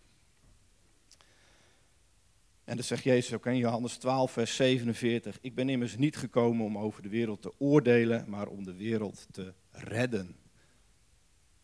En 2.65 2.75
dat 2.75 2.85
zegt 2.85 3.03
Jezus 3.03 3.33
ook 3.33 3.45
in 3.45 3.57
Johannes 3.57 3.97
12, 3.97 4.31
vers 4.31 4.55
47. 4.55 5.37
Ik 5.41 5.55
ben 5.55 5.69
immers 5.69 5.97
niet 5.97 6.17
gekomen 6.17 6.65
om 6.65 6.77
over 6.77 7.01
de 7.01 7.09
wereld 7.09 7.41
te 7.41 7.53
oordelen, 7.57 8.29
maar 8.29 8.47
om 8.47 8.63
de 8.63 8.75
wereld 8.75 9.27
te 9.31 9.53
redden. 9.71 10.35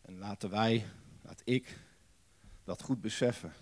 En 0.01 0.17
laten 0.17 0.49
wij, 0.49 0.85
laat 1.21 1.41
ik, 1.43 1.77
dat 2.63 2.81
goed 2.81 3.01
beseffen. 3.01 3.53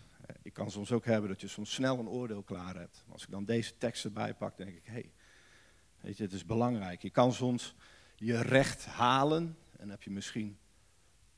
Ik 0.41 0.53
kan 0.53 0.71
soms 0.71 0.91
ook 0.91 1.05
hebben 1.05 1.29
dat 1.29 1.41
je 1.41 1.47
soms 1.47 1.73
snel 1.73 1.99
een 1.99 2.07
oordeel 2.07 2.43
klaar 2.43 2.75
hebt. 2.75 3.03
Als 3.09 3.23
ik 3.23 3.29
dan 3.29 3.45
deze 3.45 3.77
tekst 3.77 4.03
erbij 4.03 4.33
pak, 4.33 4.57
denk 4.57 4.75
ik, 4.75 4.85
hé, 4.85 5.03
hey, 5.97 6.13
het 6.17 6.33
is 6.33 6.45
belangrijk. 6.45 7.01
Je 7.01 7.09
kan 7.09 7.33
soms 7.33 7.75
je 8.15 8.41
recht 8.41 8.85
halen 8.85 9.57
en 9.71 9.77
daar 9.77 9.89
heb 9.89 10.03
je 10.03 10.11
misschien 10.11 10.57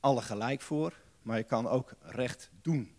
alle 0.00 0.22
gelijk 0.22 0.60
voor, 0.60 0.94
maar 1.22 1.36
je 1.36 1.44
kan 1.44 1.66
ook 1.66 1.94
recht 2.00 2.50
doen. 2.62 2.94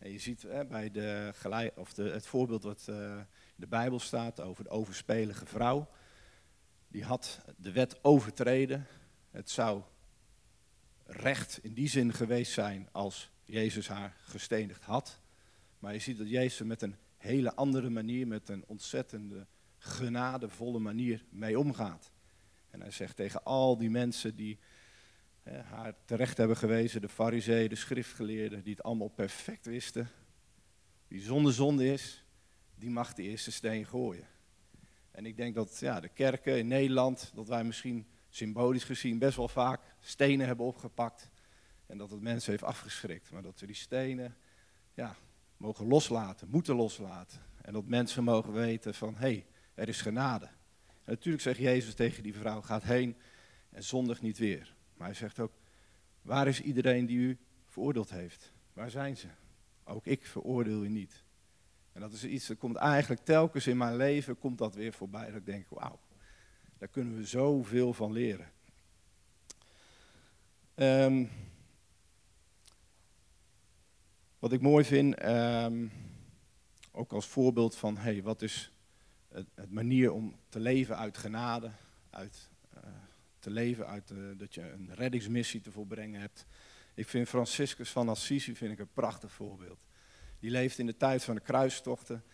En 0.00 0.12
je 0.12 0.18
ziet 0.18 0.42
hè, 0.42 0.64
bij 0.64 0.90
de 0.90 1.32
of 1.74 1.92
de, 1.92 2.02
het 2.02 2.26
voorbeeld 2.26 2.62
wat 2.62 2.86
uh, 2.90 3.16
in 3.16 3.26
de 3.56 3.66
Bijbel 3.66 4.00
staat 4.00 4.40
over 4.40 4.64
de 4.64 4.70
overspelige 4.70 5.46
vrouw. 5.46 5.88
Die 6.88 7.04
had 7.04 7.40
de 7.56 7.72
wet 7.72 8.04
overtreden. 8.04 8.86
Het 9.30 9.50
zou 9.50 9.82
recht 11.04 11.58
in 11.62 11.74
die 11.74 11.88
zin 11.88 12.12
geweest 12.12 12.52
zijn 12.52 12.88
als 12.92 13.30
Jezus 13.44 13.88
haar 13.88 14.16
gestenigd 14.24 14.82
had. 14.82 15.20
Maar 15.78 15.92
je 15.92 15.98
ziet 15.98 16.18
dat 16.18 16.28
Jezus 16.28 16.66
met 16.66 16.82
een 16.82 16.96
hele 17.16 17.54
andere 17.54 17.90
manier, 17.90 18.26
met 18.26 18.48
een 18.48 18.64
ontzettende 18.66 19.46
genadevolle 19.78 20.78
manier 20.78 21.24
mee 21.30 21.58
omgaat. 21.58 22.12
En 22.70 22.80
hij 22.80 22.90
zegt 22.90 23.16
tegen 23.16 23.44
al 23.44 23.78
die 23.78 23.90
mensen 23.90 24.34
die 24.34 24.58
haar 25.42 25.94
terecht 26.04 26.36
hebben 26.36 26.56
gewezen, 26.56 27.00
de 27.00 27.08
fariseeën, 27.08 27.68
de 27.68 27.74
schriftgeleerden, 27.74 28.62
die 28.62 28.74
het 28.74 28.82
allemaal 28.82 29.08
perfect 29.08 29.66
wisten, 29.66 30.08
wie 31.08 31.20
zonder 31.20 31.52
zonde 31.52 31.92
is, 31.92 32.24
die 32.74 32.90
mag 32.90 33.14
de 33.14 33.22
eerste 33.22 33.52
steen 33.52 33.86
gooien. 33.86 34.26
En 35.10 35.26
ik 35.26 35.36
denk 35.36 35.54
dat 35.54 35.78
ja, 35.78 36.00
de 36.00 36.08
kerken 36.08 36.58
in 36.58 36.66
Nederland, 36.66 37.32
dat 37.34 37.48
wij 37.48 37.64
misschien 37.64 38.06
symbolisch 38.28 38.84
gezien 38.84 39.18
best 39.18 39.36
wel 39.36 39.48
vaak 39.48 39.80
stenen 40.00 40.46
hebben 40.46 40.66
opgepakt. 40.66 41.30
En 41.86 41.98
dat 41.98 42.10
het 42.10 42.20
mensen 42.20 42.50
heeft 42.50 42.62
afgeschrikt. 42.62 43.30
Maar 43.30 43.42
dat 43.42 43.60
we 43.60 43.66
die 43.66 43.74
stenen 43.74 44.36
ja, 44.94 45.16
mogen 45.56 45.86
loslaten, 45.86 46.48
moeten 46.48 46.74
loslaten. 46.74 47.40
En 47.62 47.72
dat 47.72 47.86
mensen 47.86 48.24
mogen 48.24 48.52
weten 48.52 48.94
van, 48.94 49.14
hé, 49.14 49.20
hey, 49.20 49.46
er 49.74 49.88
is 49.88 50.00
genade. 50.00 50.46
En 50.86 51.16
natuurlijk 51.16 51.42
zegt 51.42 51.58
Jezus 51.58 51.94
tegen 51.94 52.22
die 52.22 52.34
vrouw, 52.34 52.60
gaat 52.60 52.82
heen 52.82 53.16
en 53.70 53.84
zondig 53.84 54.20
niet 54.20 54.38
weer. 54.38 54.74
Maar 55.00 55.08
hij 55.08 55.18
zegt 55.18 55.40
ook, 55.40 55.52
waar 56.22 56.46
is 56.46 56.60
iedereen 56.60 57.06
die 57.06 57.18
u 57.18 57.38
veroordeeld 57.66 58.10
heeft? 58.10 58.52
Waar 58.72 58.90
zijn 58.90 59.16
ze? 59.16 59.28
Ook 59.84 60.06
ik 60.06 60.26
veroordeel 60.26 60.84
u 60.84 60.88
niet. 60.88 61.24
En 61.92 62.00
dat 62.00 62.12
is 62.12 62.24
iets, 62.24 62.46
dat 62.46 62.58
komt 62.58 62.76
eigenlijk 62.76 63.24
telkens 63.24 63.66
in 63.66 63.76
mijn 63.76 63.96
leven, 63.96 64.38
komt 64.38 64.58
dat 64.58 64.74
weer 64.74 64.92
voorbij. 64.92 65.26
Dat 65.26 65.36
ik 65.36 65.46
denk, 65.46 65.68
wauw, 65.68 65.98
daar 66.78 66.88
kunnen 66.88 67.16
we 67.16 67.24
zoveel 67.24 67.92
van 67.92 68.12
leren. 68.12 68.50
Um, 70.74 71.30
wat 74.38 74.52
ik 74.52 74.60
mooi 74.60 74.84
vind, 74.84 75.24
um, 75.24 75.92
ook 76.92 77.12
als 77.12 77.26
voorbeeld 77.26 77.76
van, 77.76 77.96
hey, 77.96 78.22
wat 78.22 78.42
is 78.42 78.72
het, 79.28 79.46
het, 79.54 79.70
manier 79.70 80.12
om 80.12 80.36
te 80.48 80.60
leven 80.60 80.96
uit 80.96 81.18
genade, 81.18 81.70
uit, 82.10 82.49
te 83.40 83.50
leven 83.50 83.86
uit 83.86 84.10
uh, 84.10 84.18
dat 84.36 84.54
je 84.54 84.70
een 84.70 84.94
reddingsmissie 84.94 85.60
te 85.60 85.72
volbrengen 85.72 86.20
hebt. 86.20 86.46
Ik 86.94 87.08
vind 87.08 87.28
Franciscus 87.28 87.90
van 87.90 88.08
Assisi 88.08 88.56
vind 88.56 88.72
ik 88.72 88.78
een 88.78 88.92
prachtig 88.92 89.32
voorbeeld. 89.32 89.78
Die 90.38 90.50
leeft 90.50 90.78
in 90.78 90.86
de 90.86 90.96
tijd 90.96 91.24
van 91.24 91.34
de 91.34 91.40
kruistochten. 91.40 92.24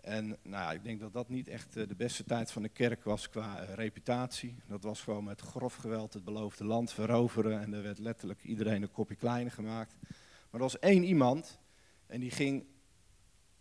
En 0.00 0.38
nou, 0.42 0.74
ik 0.74 0.84
denk 0.84 1.00
dat 1.00 1.12
dat 1.12 1.28
niet 1.28 1.48
echt 1.48 1.76
uh, 1.76 1.88
de 1.88 1.94
beste 1.94 2.24
tijd 2.24 2.50
van 2.50 2.62
de 2.62 2.68
kerk 2.68 3.04
was 3.04 3.28
qua 3.28 3.54
reputatie. 3.74 4.56
Dat 4.66 4.82
was 4.82 5.00
gewoon 5.00 5.24
met 5.24 5.40
grof 5.40 5.74
geweld 5.74 6.12
het 6.12 6.24
beloofde 6.24 6.64
land 6.64 6.92
veroveren. 6.92 7.60
En 7.60 7.74
er 7.74 7.82
werd 7.82 7.98
letterlijk 7.98 8.42
iedereen 8.42 8.82
een 8.82 8.90
kopje 8.90 9.16
kleiner 9.16 9.52
gemaakt. 9.52 9.96
Maar 10.00 10.60
er 10.60 10.66
was 10.66 10.78
één 10.78 11.04
iemand 11.04 11.58
en 12.06 12.20
die 12.20 12.30
ging 12.30 12.64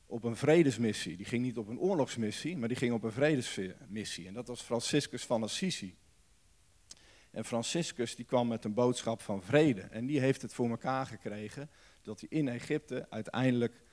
op 0.05 0.23
een 0.23 0.35
vredesmissie. 0.35 1.17
Die 1.17 1.25
ging 1.25 1.43
niet 1.43 1.57
op 1.57 1.67
een 1.67 1.79
oorlogsmissie, 1.79 2.57
maar 2.57 2.67
die 2.67 2.77
ging 2.77 2.93
op 2.93 3.03
een 3.03 3.11
vredesmissie. 3.11 4.27
En 4.27 4.33
dat 4.33 4.47
was 4.47 4.61
Franciscus 4.61 5.25
van 5.25 5.43
Assisi. 5.43 5.95
En 7.31 7.45
Franciscus 7.45 8.15
die 8.15 8.25
kwam 8.25 8.47
met 8.47 8.65
een 8.65 8.73
boodschap 8.73 9.21
van 9.21 9.43
vrede. 9.43 9.81
En 9.81 10.05
die 10.05 10.19
heeft 10.19 10.41
het 10.41 10.53
voor 10.53 10.69
elkaar 10.69 11.05
gekregen 11.05 11.69
dat 12.01 12.19
hij 12.19 12.29
in 12.29 12.47
Egypte 12.47 13.07
uiteindelijk 13.09 13.83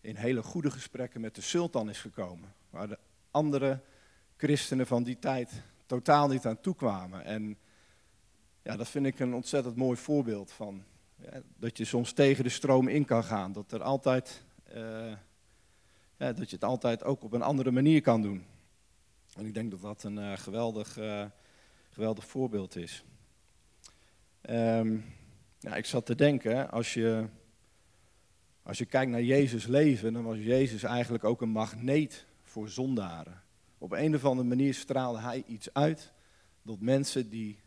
in 0.00 0.16
hele 0.16 0.42
goede 0.42 0.70
gesprekken 0.70 1.20
met 1.20 1.34
de 1.34 1.40
sultan 1.40 1.90
is 1.90 2.00
gekomen. 2.00 2.54
Waar 2.70 2.88
de 2.88 2.98
andere 3.30 3.80
christenen 4.36 4.86
van 4.86 5.02
die 5.02 5.18
tijd 5.18 5.62
totaal 5.86 6.28
niet 6.28 6.46
aan 6.46 6.60
toekwamen. 6.60 7.24
En 7.24 7.58
ja, 8.62 8.76
dat 8.76 8.88
vind 8.88 9.06
ik 9.06 9.18
een 9.18 9.34
ontzettend 9.34 9.76
mooi 9.76 9.96
voorbeeld 9.96 10.52
van 10.52 10.84
ja, 11.16 11.42
dat 11.56 11.78
je 11.78 11.84
soms 11.84 12.12
tegen 12.12 12.44
de 12.44 12.50
stroom 12.50 12.88
in 12.88 13.04
kan 13.04 13.24
gaan. 13.24 13.52
Dat, 13.52 13.72
er 13.72 13.82
altijd, 13.82 14.44
uh, 14.74 15.12
ja, 16.16 16.32
dat 16.32 16.50
je 16.50 16.54
het 16.56 16.64
altijd 16.64 17.04
ook 17.04 17.22
op 17.22 17.32
een 17.32 17.42
andere 17.42 17.70
manier 17.70 18.00
kan 18.00 18.22
doen. 18.22 18.44
En 19.36 19.46
ik 19.46 19.54
denk 19.54 19.70
dat 19.70 19.80
dat 19.80 20.02
een 20.02 20.16
uh, 20.16 20.36
geweldig, 20.36 20.98
uh, 20.98 21.24
geweldig 21.98 22.26
voorbeeld 22.26 22.76
is. 22.76 23.04
Um, 24.50 25.04
ja, 25.58 25.74
ik 25.74 25.84
zat 25.84 26.06
te 26.06 26.14
denken, 26.14 26.70
als 26.70 26.94
je, 26.94 27.28
als 28.62 28.78
je 28.78 28.84
kijkt 28.84 29.10
naar 29.10 29.22
Jezus 29.22 29.66
leven, 29.66 30.12
dan 30.12 30.24
was 30.24 30.36
Jezus 30.38 30.82
eigenlijk 30.82 31.24
ook 31.24 31.42
een 31.42 31.48
magneet 31.48 32.26
voor 32.42 32.68
zondaren. 32.68 33.42
Op 33.78 33.92
een 33.92 34.14
of 34.14 34.24
andere 34.24 34.48
manier 34.48 34.74
straalde 34.74 35.20
hij 35.20 35.44
iets 35.46 35.74
uit 35.74 36.12
dat 36.62 36.80
mensen 36.80 37.30
die 37.30 37.58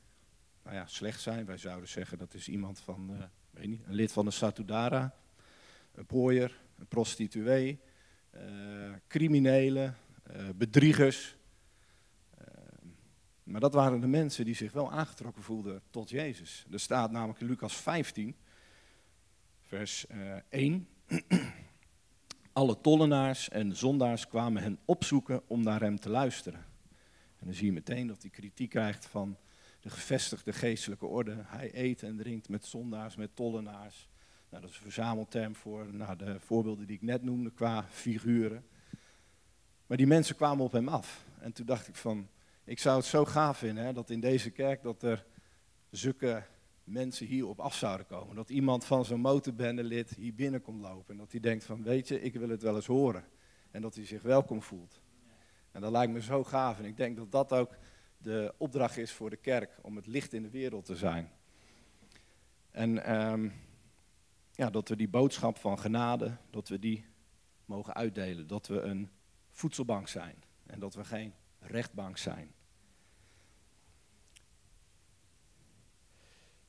nou 0.64 0.76
ja, 0.76 0.86
slecht 0.86 1.22
zijn, 1.22 1.46
wij 1.46 1.58
zouden 1.58 1.90
zeggen 1.90 2.18
dat 2.18 2.34
is 2.34 2.48
iemand 2.48 2.80
van 2.80 3.30
weet 3.50 3.68
niet, 3.68 3.82
een 3.88 3.96
lid 3.96 4.12
van 4.12 4.26
de 4.26 4.32
Satudara, 4.32 5.16
een 5.94 6.06
pooier, 6.06 6.62
een 6.78 6.88
prostituee, 6.88 7.80
uh, 8.36 8.42
criminelen, 9.08 9.96
uh, 10.36 10.50
bedriegers. 10.56 11.40
Maar 13.52 13.62
dat 13.62 13.74
waren 13.74 14.00
de 14.00 14.08
mensen 14.08 14.46
die 14.46 14.56
zich 14.56 14.72
wel 14.72 14.92
aangetrokken 14.92 15.44
voelden 15.44 15.82
tot 15.90 16.10
Jezus. 16.10 16.66
Er 16.72 16.80
staat 16.80 17.12
namelijk 17.12 17.40
in 17.40 17.48
Lucas 17.48 17.76
15, 17.76 18.36
vers 19.62 20.06
1. 20.50 20.88
Alle 22.54 22.82
tollenaars 22.82 23.50
en 23.50 23.76
zondaars 23.76 24.28
kwamen 24.28 24.64
hen 24.64 24.80
opzoeken 24.86 25.42
om 25.48 25.64
naar 25.64 25.82
hem 25.82 26.00
te 26.00 26.10
luisteren. 26.10 26.60
En 27.40 27.46
dan 27.46 27.54
zie 27.54 27.66
je 27.66 27.72
meteen 27.72 28.08
dat 28.08 28.22
hij 28.22 28.32
kritiek 28.32 28.70
krijgt 28.70 29.06
van 29.06 29.38
de 29.80 29.90
gevestigde 29.90 30.54
geestelijke 30.54 31.06
orde. 31.06 31.36
Hij 31.46 31.72
eet 31.74 32.04
en 32.04 32.18
drinkt 32.18 32.50
met 32.50 32.66
zondaars, 32.66 33.16
met 33.16 33.36
tollenaars. 33.36 34.10
Nou, 34.50 34.62
dat 34.62 34.72
is 34.72 34.78
een 34.78 34.84
verzamelterm 34.84 35.56
voor 35.56 35.94
nou, 35.94 36.18
de 36.18 36.40
voorbeelden 36.40 36.86
die 36.86 36.96
ik 36.96 37.02
net 37.02 37.24
noemde 37.24 37.52
qua 37.52 37.86
figuren. 37.90 38.66
Maar 39.88 39.98
die 39.98 40.08
mensen 40.08 40.36
kwamen 40.36 40.66
op 40.66 40.72
hem 40.72 40.88
af. 40.88 41.26
En 41.40 41.54
toen 41.54 41.66
dacht 41.66 41.88
ik 41.88 41.96
van, 41.96 42.28
ik 42.64 42.80
zou 42.80 42.98
het 42.98 43.06
zo 43.06 43.26
gaaf 43.26 43.58
vinden 43.58 43.84
hè, 43.84 43.94
dat 43.94 44.10
in 44.10 44.20
deze 44.20 44.50
kerk 44.50 44.82
dat 44.82 45.04
er 45.04 45.26
zulke 45.90 46.44
mensen 46.84 47.26
hier 47.26 47.48
op 47.48 47.60
af 47.60 47.76
zouden 47.76 48.06
komen. 48.06 48.36
Dat 48.36 48.50
iemand 48.50 48.86
van 48.86 49.06
zo'n 49.06 49.20
motorbendelid 49.20 50.10
hier 50.10 50.34
binnen 50.34 50.62
komt 50.62 50.82
lopen. 50.82 51.14
En 51.14 51.18
dat 51.18 51.32
hij 51.32 51.40
denkt 51.40 51.64
van, 51.64 51.84
weet 51.84 52.08
je, 52.08 52.22
ik 52.22 52.34
wil 52.34 52.50
het 52.50 52.62
wel 52.62 52.76
eens 52.76 52.86
horen. 52.86 53.24
En 53.72 53.82
dat 53.82 53.96
hij 53.96 54.06
zich 54.06 54.22
welkom 54.22 54.62
voelt. 54.62 55.02
En 55.72 55.82
dat 55.82 55.92
lijkt 55.92 56.14
me 56.14 56.22
zo 56.22 56.44
gaaf. 56.44 56.80
En 56.80 56.86
ik 56.86 56.98
denk 56.98 57.18
dat 57.18 57.32
dat 57.32 57.54
ook 57.54 57.78
de 58.18 58.54
opdracht 58.58 58.98
is 58.98 59.12
voor 59.12 59.30
de 59.30 59.38
kerk 59.38 59.78
om 59.82 59.96
het 59.96 60.08
licht 60.08 60.34
in 60.34 60.44
de 60.44 60.50
wereld 60.50 60.86
te 60.86 60.96
zijn. 60.96 61.32
En 62.72 63.16
um, 63.32 63.54
ja, 64.52 64.70
dat 64.70 64.90
we 64.90 64.96
die 64.96 65.10
boodschap 65.10 65.58
van 65.58 65.80
genade, 65.80 66.38
dat 66.50 66.68
we 66.68 66.80
die 66.80 67.06
mogen 67.66 67.94
uitdelen. 67.94 68.48
Dat 68.48 68.68
we 68.68 68.82
een 68.82 69.10
voedselbank 69.52 70.08
zijn 70.08 70.44
en 70.66 70.80
dat 70.80 70.94
we 70.94 71.04
geen 71.04 71.34
rechtbank 71.62 72.18
zijn. 72.18 72.54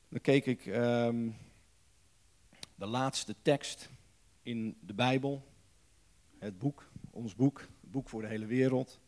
Dan 0.09 0.21
keek 0.21 0.45
ik 0.45 0.65
um, 0.65 1.35
de 2.75 2.85
laatste 2.85 3.35
tekst 3.41 3.89
in 4.41 4.77
de 4.81 4.93
Bijbel, 4.93 5.47
het 6.39 6.57
boek, 6.57 6.89
ons 7.09 7.35
boek, 7.35 7.59
het 7.59 7.91
boek 7.91 8.09
voor 8.09 8.21
de 8.21 8.27
hele 8.27 8.45
wereld, 8.45 8.99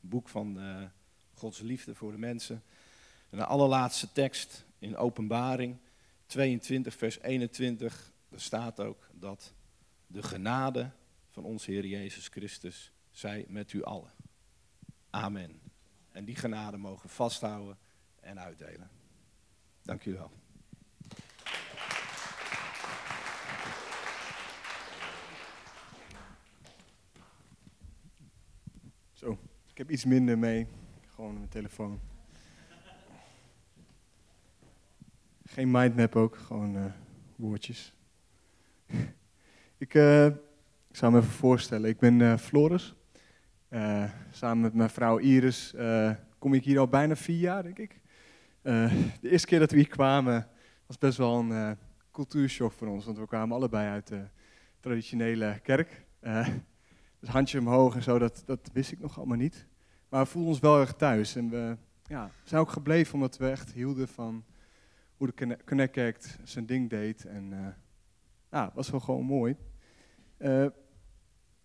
het 0.00 0.10
boek 0.10 0.28
van 0.28 0.54
de 0.54 0.88
Gods 1.34 1.60
liefde 1.60 1.94
voor 1.94 2.12
de 2.12 2.18
mensen. 2.18 2.62
En 3.30 3.38
de 3.38 3.44
allerlaatste 3.44 4.12
tekst 4.12 4.64
in 4.78 4.96
Openbaring 4.96 5.76
22, 6.26 6.94
vers 6.94 7.20
21, 7.20 8.12
daar 8.28 8.40
staat 8.40 8.80
ook 8.80 9.10
dat 9.12 9.52
de 10.06 10.22
genade 10.22 10.90
van 11.30 11.44
onze 11.44 11.70
Heer 11.70 11.86
Jezus 11.86 12.28
Christus 12.28 12.92
zij 13.10 13.44
met 13.48 13.72
u 13.72 13.84
allen. 13.84 14.19
Amen. 15.10 15.60
En 16.12 16.24
die 16.24 16.36
genade 16.36 16.76
mogen 16.76 17.08
vasthouden 17.08 17.78
en 18.20 18.40
uitdelen. 18.40 18.90
Dank 19.82 20.04
u 20.04 20.12
wel. 20.12 20.30
Zo, 29.12 29.38
ik 29.66 29.78
heb 29.78 29.90
iets 29.90 30.04
minder 30.04 30.38
mee. 30.38 30.66
Gewoon 31.06 31.34
mijn 31.34 31.48
telefoon. 31.48 32.00
Geen 35.44 35.70
mindmap 35.70 36.16
ook, 36.16 36.36
gewoon 36.36 36.76
uh, 36.76 36.84
woordjes. 37.36 37.94
ik, 39.76 39.94
uh, 39.94 40.26
ik 40.26 40.96
zou 40.96 41.12
me 41.12 41.18
even 41.18 41.30
voorstellen, 41.30 41.90
ik 41.90 41.98
ben 41.98 42.20
uh, 42.20 42.36
Floris. 42.36 42.94
Eh, 43.70 44.04
samen 44.30 44.60
met 44.60 44.74
mijn 44.74 44.90
vrouw 44.90 45.18
Iris 45.18 45.74
eh, 45.74 46.10
kom 46.38 46.54
ik 46.54 46.64
hier 46.64 46.78
al 46.78 46.88
bijna 46.88 47.16
vier 47.16 47.38
jaar, 47.38 47.62
denk 47.62 47.78
ik. 47.78 48.00
Eh, 48.62 48.92
de 49.20 49.30
eerste 49.30 49.46
keer 49.46 49.58
dat 49.58 49.70
we 49.70 49.76
hier 49.76 49.88
kwamen 49.88 50.48
was 50.86 50.98
best 50.98 51.18
wel 51.18 51.38
een 51.38 51.76
cultuurshock 52.12 52.72
voor 52.72 52.88
ons, 52.88 53.04
want 53.04 53.18
we 53.18 53.26
kwamen 53.26 53.56
allebei 53.56 53.88
uit 53.88 54.06
de 54.06 54.24
traditionele 54.80 55.60
kerk. 55.62 56.06
Dus 57.20 57.28
handje 57.28 57.58
omhoog 57.58 57.94
en 57.94 58.02
zo, 58.02 58.18
dat, 58.18 58.42
dat 58.46 58.70
wist 58.72 58.92
ik 58.92 59.00
nog 59.00 59.16
allemaal 59.18 59.36
niet. 59.36 59.66
Maar 60.08 60.22
we 60.22 60.30
voelden 60.30 60.50
ons 60.50 60.60
wel 60.60 60.80
erg 60.80 60.92
thuis 60.92 61.36
en 61.36 61.50
we 61.50 61.76
ja, 62.02 62.30
zijn 62.44 62.60
ook 62.60 62.70
gebleven 62.70 63.14
omdat 63.14 63.36
we 63.36 63.50
echt 63.50 63.72
hielden 63.72 64.08
van 64.08 64.44
hoe 65.16 65.26
de 65.26 65.34
Conne- 65.34 65.58
Connect 65.64 65.98
Act 65.98 66.38
zijn 66.44 66.66
ding 66.66 66.90
deed. 66.90 67.24
En 67.24 67.74
ja, 68.50 68.70
was 68.74 68.90
wel 68.90 69.00
gewoon 69.00 69.24
mooi. 69.24 69.56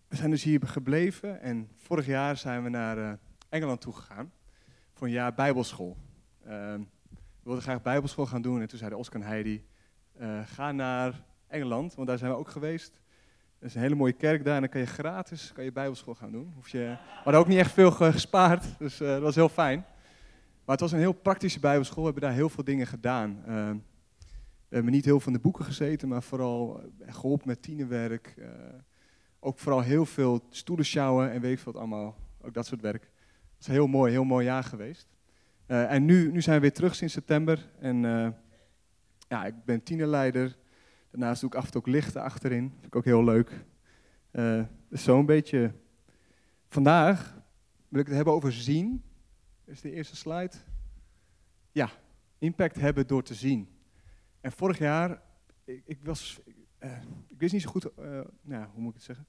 We 0.08 0.16
zijn 0.16 0.30
dus 0.30 0.42
hier 0.42 0.60
gebleven 0.64 1.40
en 1.40 1.68
vorig 1.76 2.06
jaar 2.06 2.36
zijn 2.36 2.62
we 2.62 2.68
naar 2.68 2.98
eh, 2.98 3.12
Engeland 3.48 3.80
toe 3.80 3.92
gegaan 3.92 4.32
voor 4.92 5.06
een 5.06 5.12
jaar 5.12 5.34
bijbelschool. 5.34 5.96
Eh, 6.42 6.50
we 6.50 7.42
wilden 7.42 7.62
graag 7.62 7.82
bijbelschool 7.82 8.26
gaan 8.26 8.42
doen 8.42 8.60
en 8.60 8.68
toen 8.68 8.78
zeiden 8.78 8.98
Oscar 8.98 9.20
en 9.20 9.26
Heidi, 9.26 9.64
eh, 10.12 10.40
ga 10.44 10.72
naar 10.72 11.22
Engeland, 11.46 11.94
want 11.94 12.08
daar 12.08 12.18
zijn 12.18 12.30
we 12.30 12.36
ook 12.36 12.48
geweest. 12.48 13.00
Er 13.58 13.66
is 13.66 13.74
een 13.74 13.80
hele 13.80 13.94
mooie 13.94 14.12
kerk 14.12 14.44
daar 14.44 14.54
en 14.54 14.60
dan 14.60 14.70
kan 14.70 14.80
je 14.80 14.86
gratis 14.86 15.52
kan 15.52 15.64
je 15.64 15.72
bijbelschool 15.72 16.14
gaan 16.14 16.32
doen. 16.32 16.52
Hoef 16.54 16.68
je, 16.68 16.78
we 16.78 16.96
hadden 17.22 17.40
ook 17.40 17.46
niet 17.48 17.58
echt 17.58 17.72
veel 17.72 17.90
ge- 17.90 18.12
gespaard, 18.12 18.78
dus 18.78 19.00
eh, 19.00 19.08
dat 19.08 19.20
was 19.22 19.34
heel 19.34 19.48
fijn. 19.48 19.78
Maar 20.64 20.74
het 20.76 20.80
was 20.80 20.92
een 20.92 20.98
heel 20.98 21.12
praktische 21.12 21.60
bijbelschool, 21.60 22.04
we 22.04 22.10
hebben 22.10 22.28
daar 22.28 22.38
heel 22.38 22.48
veel 22.48 22.64
dingen 22.64 22.86
gedaan. 22.86 23.42
Eh, 23.46 23.70
we 24.68 24.74
hebben 24.74 24.92
niet 24.92 25.04
heel 25.04 25.18
veel 25.20 25.26
in 25.32 25.36
de 25.36 25.42
boeken 25.42 25.64
gezeten, 25.64 26.08
maar 26.08 26.22
vooral 26.22 26.80
eh, 27.00 27.14
geholpen 27.14 27.48
met 27.48 27.62
tienerwerk. 27.62 28.34
Ook 29.46 29.58
vooral 29.58 29.80
heel 29.80 30.06
veel 30.06 30.46
stoelen 30.50 30.86
sjouwen 30.86 31.30
en 31.30 31.40
weet 31.40 31.58
ik 31.58 31.64
wat 31.64 31.76
allemaal. 31.76 32.16
Ook 32.40 32.54
dat 32.54 32.66
soort 32.66 32.80
werk. 32.80 33.02
Het 33.02 33.60
is 33.60 33.66
heel 33.66 33.86
mooi, 33.86 34.12
heel 34.12 34.24
mooi 34.24 34.44
jaar 34.44 34.64
geweest. 34.64 35.08
Eh, 35.66 35.92
en 35.92 36.04
nu, 36.04 36.32
nu 36.32 36.42
zijn 36.42 36.56
we 36.56 36.62
weer 36.62 36.72
terug 36.72 36.94
sinds 36.94 37.14
september. 37.14 37.70
En 37.78 38.04
eh, 38.04 38.28
ja, 39.28 39.46
ik 39.46 39.64
ben 39.64 39.82
tienerleider. 39.82 40.56
Daarnaast 41.10 41.40
doe 41.40 41.50
ik 41.50 41.56
af 41.56 41.64
en 41.64 41.70
toe 41.70 41.80
ook 41.80 41.86
lichten 41.86 42.22
achterin. 42.22 42.70
Vind 42.70 42.86
ik 42.86 42.96
ook 42.96 43.04
heel 43.04 43.24
leuk. 43.24 43.64
Eh 44.30 44.62
dus 44.88 45.02
zo'n 45.02 45.26
beetje. 45.26 45.72
Vandaag 46.68 47.42
wil 47.88 48.00
ik 48.00 48.06
het 48.06 48.16
hebben 48.16 48.34
over 48.34 48.52
zien. 48.52 49.02
Is 49.64 49.80
de 49.80 49.92
eerste 49.92 50.16
slide. 50.16 50.56
Ja, 51.72 51.90
impact 52.38 52.76
hebben 52.76 53.06
door 53.06 53.22
te 53.22 53.34
zien. 53.34 53.68
En 54.40 54.52
vorig 54.52 54.78
jaar, 54.78 55.22
ik, 55.64 55.82
ik 55.84 55.98
was, 56.02 56.40
eh, 56.86 57.02
ik 57.26 57.38
wist 57.38 57.52
niet 57.52 57.62
zo 57.62 57.70
goed, 57.70 57.84
eh, 57.84 58.20
nou, 58.42 58.66
hoe 58.72 58.82
moet 58.82 58.88
ik 58.88 58.96
het 58.96 59.04
zeggen? 59.04 59.26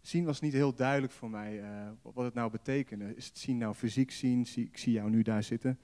Zien 0.00 0.24
was 0.24 0.40
niet 0.40 0.52
heel 0.52 0.74
duidelijk 0.74 1.12
voor 1.12 1.30
mij 1.30 1.62
eh, 1.62 1.88
wat 2.02 2.24
het 2.24 2.34
nou 2.34 2.50
betekende. 2.50 3.16
Is 3.16 3.26
het 3.26 3.38
zien 3.38 3.58
nou 3.58 3.74
fysiek 3.74 4.10
zien, 4.10 4.46
zie, 4.46 4.66
ik 4.66 4.78
zie 4.78 4.92
jou 4.92 5.10
nu 5.10 5.22
daar 5.22 5.42
zitten? 5.42 5.78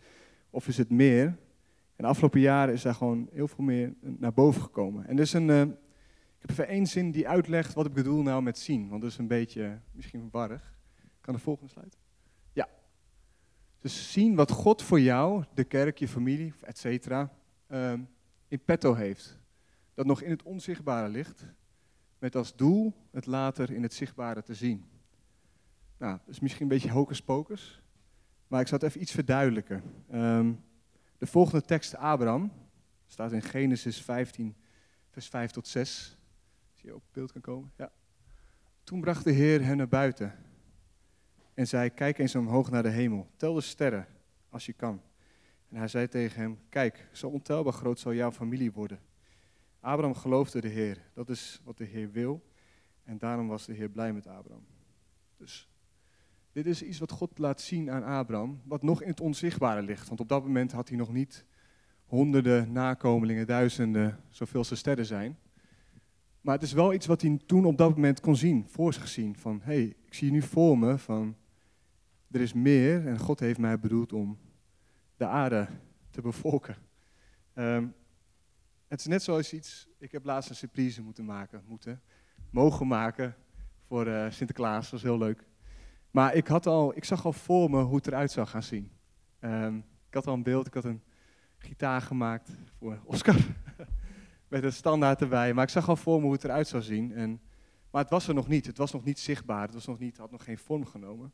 Of 0.50 0.68
is 0.68 0.76
het 0.76 0.90
meer? 0.90 1.26
En 1.26 2.04
de 2.04 2.06
afgelopen 2.06 2.40
jaren 2.40 2.74
is 2.74 2.82
daar 2.82 2.94
gewoon 2.94 3.28
heel 3.32 3.48
veel 3.48 3.64
meer 3.64 3.94
naar 4.00 4.32
boven 4.32 4.62
gekomen. 4.62 5.06
En 5.06 5.16
dus 5.16 5.32
een, 5.32 5.50
ik 5.50 6.38
heb 6.38 6.50
even 6.50 6.68
één 6.68 6.86
zin 6.86 7.10
die 7.10 7.28
uitlegt 7.28 7.74
wat 7.74 7.86
ik 7.86 7.92
bedoel 7.92 8.22
nou 8.22 8.42
met 8.42 8.58
zien. 8.58 8.88
Want 8.88 9.02
dat 9.02 9.10
is 9.10 9.18
een 9.18 9.26
beetje, 9.26 9.80
misschien 9.92 10.28
warrig. 10.30 10.74
Kan 11.20 11.34
de 11.34 11.40
volgende 11.40 11.72
slide? 11.72 11.96
Ja. 12.52 12.68
Dus 13.80 14.12
zien 14.12 14.34
wat 14.34 14.50
God 14.50 14.82
voor 14.82 15.00
jou, 15.00 15.44
de 15.54 15.64
kerk, 15.64 15.98
je 15.98 16.08
familie, 16.08 16.52
et 16.60 16.78
cetera, 16.78 17.32
in 18.48 18.60
petto 18.64 18.94
heeft. 18.94 19.38
Dat 19.96 20.06
nog 20.06 20.20
in 20.20 20.30
het 20.30 20.42
onzichtbare 20.42 21.08
ligt, 21.08 21.44
met 22.18 22.36
als 22.36 22.56
doel 22.56 22.94
het 23.10 23.26
later 23.26 23.70
in 23.70 23.82
het 23.82 23.94
zichtbare 23.94 24.42
te 24.42 24.54
zien. 24.54 24.84
Nou, 25.98 26.18
dat 26.18 26.34
is 26.34 26.40
misschien 26.40 26.62
een 26.62 26.68
beetje 26.68 26.90
hocus 26.90 27.22
pocus, 27.22 27.82
maar 28.46 28.60
ik 28.60 28.66
zal 28.66 28.78
het 28.78 28.86
even 28.86 29.00
iets 29.00 29.12
verduidelijken. 29.12 29.82
Ehm, 30.10 30.52
de 31.18 31.26
volgende 31.26 31.64
tekst, 31.64 31.94
Abraham, 31.94 32.52
staat 33.06 33.32
in 33.32 33.42
Genesis 33.42 34.02
15, 34.02 34.56
vers 35.10 35.28
5 35.28 35.50
tot 35.50 35.66
6. 35.66 36.18
Als 36.72 36.80
je 36.80 36.94
op 36.94 37.02
beeld 37.12 37.32
kan 37.32 37.40
komen. 37.40 37.72
Ja. 37.76 37.92
Toen 38.84 39.00
bracht 39.00 39.24
de 39.24 39.32
Heer 39.32 39.64
hen 39.64 39.76
naar 39.76 39.88
buiten 39.88 40.34
en 41.54 41.66
zei, 41.66 41.90
kijk 41.90 42.18
eens 42.18 42.34
omhoog 42.34 42.70
naar 42.70 42.82
de 42.82 42.88
hemel. 42.88 43.30
Tel 43.36 43.54
de 43.54 43.60
sterren, 43.60 44.06
als 44.48 44.66
je 44.66 44.72
kan. 44.72 45.02
En 45.68 45.76
hij 45.76 45.88
zei 45.88 46.08
tegen 46.08 46.40
hem, 46.40 46.58
kijk, 46.68 47.08
zo 47.12 47.28
ontelbaar 47.28 47.72
groot 47.72 47.98
zal 47.98 48.14
jouw 48.14 48.32
familie 48.32 48.72
worden. 48.72 49.00
Abraham 49.86 50.14
geloofde 50.14 50.60
de 50.60 50.68
Heer. 50.68 51.02
Dat 51.12 51.28
is 51.28 51.60
wat 51.64 51.78
de 51.78 51.84
Heer 51.84 52.10
wil. 52.10 52.42
En 53.04 53.18
daarom 53.18 53.46
was 53.48 53.66
de 53.66 53.72
Heer 53.72 53.88
blij 53.88 54.12
met 54.12 54.26
Abraham. 54.26 54.66
Dus 55.36 55.68
dit 56.52 56.66
is 56.66 56.82
iets 56.82 56.98
wat 56.98 57.10
God 57.10 57.38
laat 57.38 57.60
zien 57.60 57.90
aan 57.90 58.02
Abraham, 58.02 58.60
wat 58.64 58.82
nog 58.82 59.02
in 59.02 59.08
het 59.08 59.20
onzichtbare 59.20 59.82
ligt. 59.82 60.08
Want 60.08 60.20
op 60.20 60.28
dat 60.28 60.42
moment 60.42 60.72
had 60.72 60.88
hij 60.88 60.98
nog 60.98 61.12
niet 61.12 61.44
honderden 62.04 62.72
nakomelingen, 62.72 63.46
duizenden, 63.46 64.20
zoveel 64.30 64.64
ze 64.64 64.76
sterren 64.76 65.06
zijn. 65.06 65.38
Maar 66.40 66.54
het 66.54 66.62
is 66.62 66.72
wel 66.72 66.92
iets 66.92 67.06
wat 67.06 67.22
hij 67.22 67.40
toen 67.46 67.64
op 67.64 67.78
dat 67.78 67.90
moment 67.90 68.20
kon 68.20 68.36
zien, 68.36 68.68
voor 68.68 68.92
zich 68.92 69.08
zien. 69.08 69.36
Van, 69.36 69.60
hé, 69.62 69.74
hey, 69.74 69.96
ik 70.04 70.14
zie 70.14 70.30
nu 70.30 70.42
voor 70.42 70.78
me 70.78 70.98
van, 70.98 71.36
er 72.30 72.40
is 72.40 72.52
meer 72.52 73.06
en 73.06 73.18
God 73.18 73.40
heeft 73.40 73.58
mij 73.58 73.80
bedoeld 73.80 74.12
om 74.12 74.38
de 75.16 75.26
aarde 75.26 75.68
te 76.10 76.20
bevolken. 76.20 76.76
Ehm, 77.52 77.86
het 78.88 79.00
is 79.00 79.06
net 79.06 79.22
zoals 79.22 79.52
iets, 79.52 79.88
ik 79.98 80.12
heb 80.12 80.24
laatst 80.24 80.50
een 80.50 80.56
surprise 80.56 81.02
moeten 81.02 81.24
maken, 81.24 81.62
moeten, 81.66 82.02
mogen 82.50 82.86
maken 82.86 83.36
voor 83.86 84.06
eh, 84.06 84.30
Sinterklaas, 84.30 84.82
dat 84.82 84.90
was 84.90 85.02
heel 85.02 85.18
leuk. 85.18 85.44
Maar 86.10 86.34
ik, 86.34 86.46
had 86.46 86.66
al, 86.66 86.96
ik 86.96 87.04
zag 87.04 87.24
al 87.24 87.32
voor 87.32 87.70
me 87.70 87.82
hoe 87.82 87.96
het 87.96 88.06
eruit 88.06 88.30
zou 88.30 88.46
gaan 88.46 88.62
zien. 88.62 88.90
Ehm, 89.38 89.76
ik 89.76 90.14
had 90.14 90.26
al 90.26 90.34
een 90.34 90.42
beeld, 90.42 90.66
ik 90.66 90.74
had 90.74 90.84
een 90.84 91.02
gitaar 91.58 92.00
gemaakt 92.00 92.50
voor 92.78 93.00
Oscar, 93.04 93.36
met 94.48 94.64
een 94.64 94.72
standaard 94.72 95.20
erbij. 95.20 95.54
Maar 95.54 95.64
ik 95.64 95.70
zag 95.70 95.88
al 95.88 95.96
voor 95.96 96.18
me 96.18 96.24
hoe 96.24 96.32
het 96.32 96.44
eruit 96.44 96.68
zou 96.68 96.82
zien. 96.82 97.12
En, 97.12 97.40
maar 97.90 98.02
het 98.02 98.10
was 98.10 98.28
er 98.28 98.34
nog 98.34 98.48
niet, 98.48 98.66
het 98.66 98.78
was 98.78 98.92
nog 98.92 99.04
niet 99.04 99.18
zichtbaar, 99.18 99.62
het 99.62 99.74
was 99.74 99.86
nog 99.86 99.98
niet, 99.98 100.16
had 100.16 100.30
nog 100.30 100.44
geen 100.44 100.58
vorm 100.58 100.86
genomen. 100.86 101.32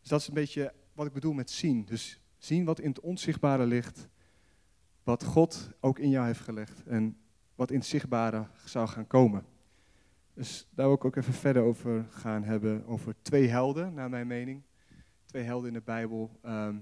Dus 0.00 0.08
dat 0.08 0.20
is 0.20 0.28
een 0.28 0.34
beetje 0.34 0.72
wat 0.92 1.06
ik 1.06 1.12
bedoel 1.12 1.32
met 1.32 1.50
zien. 1.50 1.84
Dus 1.84 2.20
zien 2.38 2.64
wat 2.64 2.80
in 2.80 2.88
het 2.88 3.00
onzichtbare 3.00 3.66
ligt, 3.66 4.08
wat 5.02 5.24
God 5.24 5.70
ook 5.80 5.98
in 5.98 6.10
jou 6.10 6.26
heeft 6.26 6.40
gelegd 6.40 6.82
en 6.84 7.16
wat 7.54 7.70
in 7.70 7.78
het 7.78 7.86
zichtbare 7.86 8.46
zou 8.64 8.88
gaan 8.88 9.06
komen. 9.06 9.44
Dus 10.34 10.68
daar 10.74 10.86
wil 10.86 10.94
ik 10.94 11.04
ook 11.04 11.16
even 11.16 11.32
verder 11.32 11.62
over 11.62 12.06
gaan 12.10 12.44
hebben, 12.44 12.86
over 12.86 13.14
twee 13.22 13.48
helden, 13.48 13.94
naar 13.94 14.10
mijn 14.10 14.26
mening. 14.26 14.62
Twee 15.24 15.42
helden 15.42 15.68
in 15.68 15.74
de 15.74 15.82
Bijbel. 15.84 16.38
Ehm, 16.42 16.76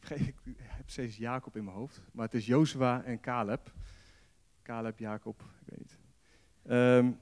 ik 0.14 0.34
heb 0.56 0.90
steeds 0.90 1.16
Jacob 1.16 1.56
in 1.56 1.64
mijn 1.64 1.76
hoofd, 1.76 2.02
maar 2.12 2.24
het 2.24 2.34
is 2.34 2.46
Jozua 2.46 3.02
en 3.02 3.20
Caleb. 3.20 3.72
Caleb, 4.62 4.98
Jacob, 4.98 5.40
ik 5.60 5.66
weet 5.66 5.78
niet. 5.78 5.98
Ehm, 6.62 7.12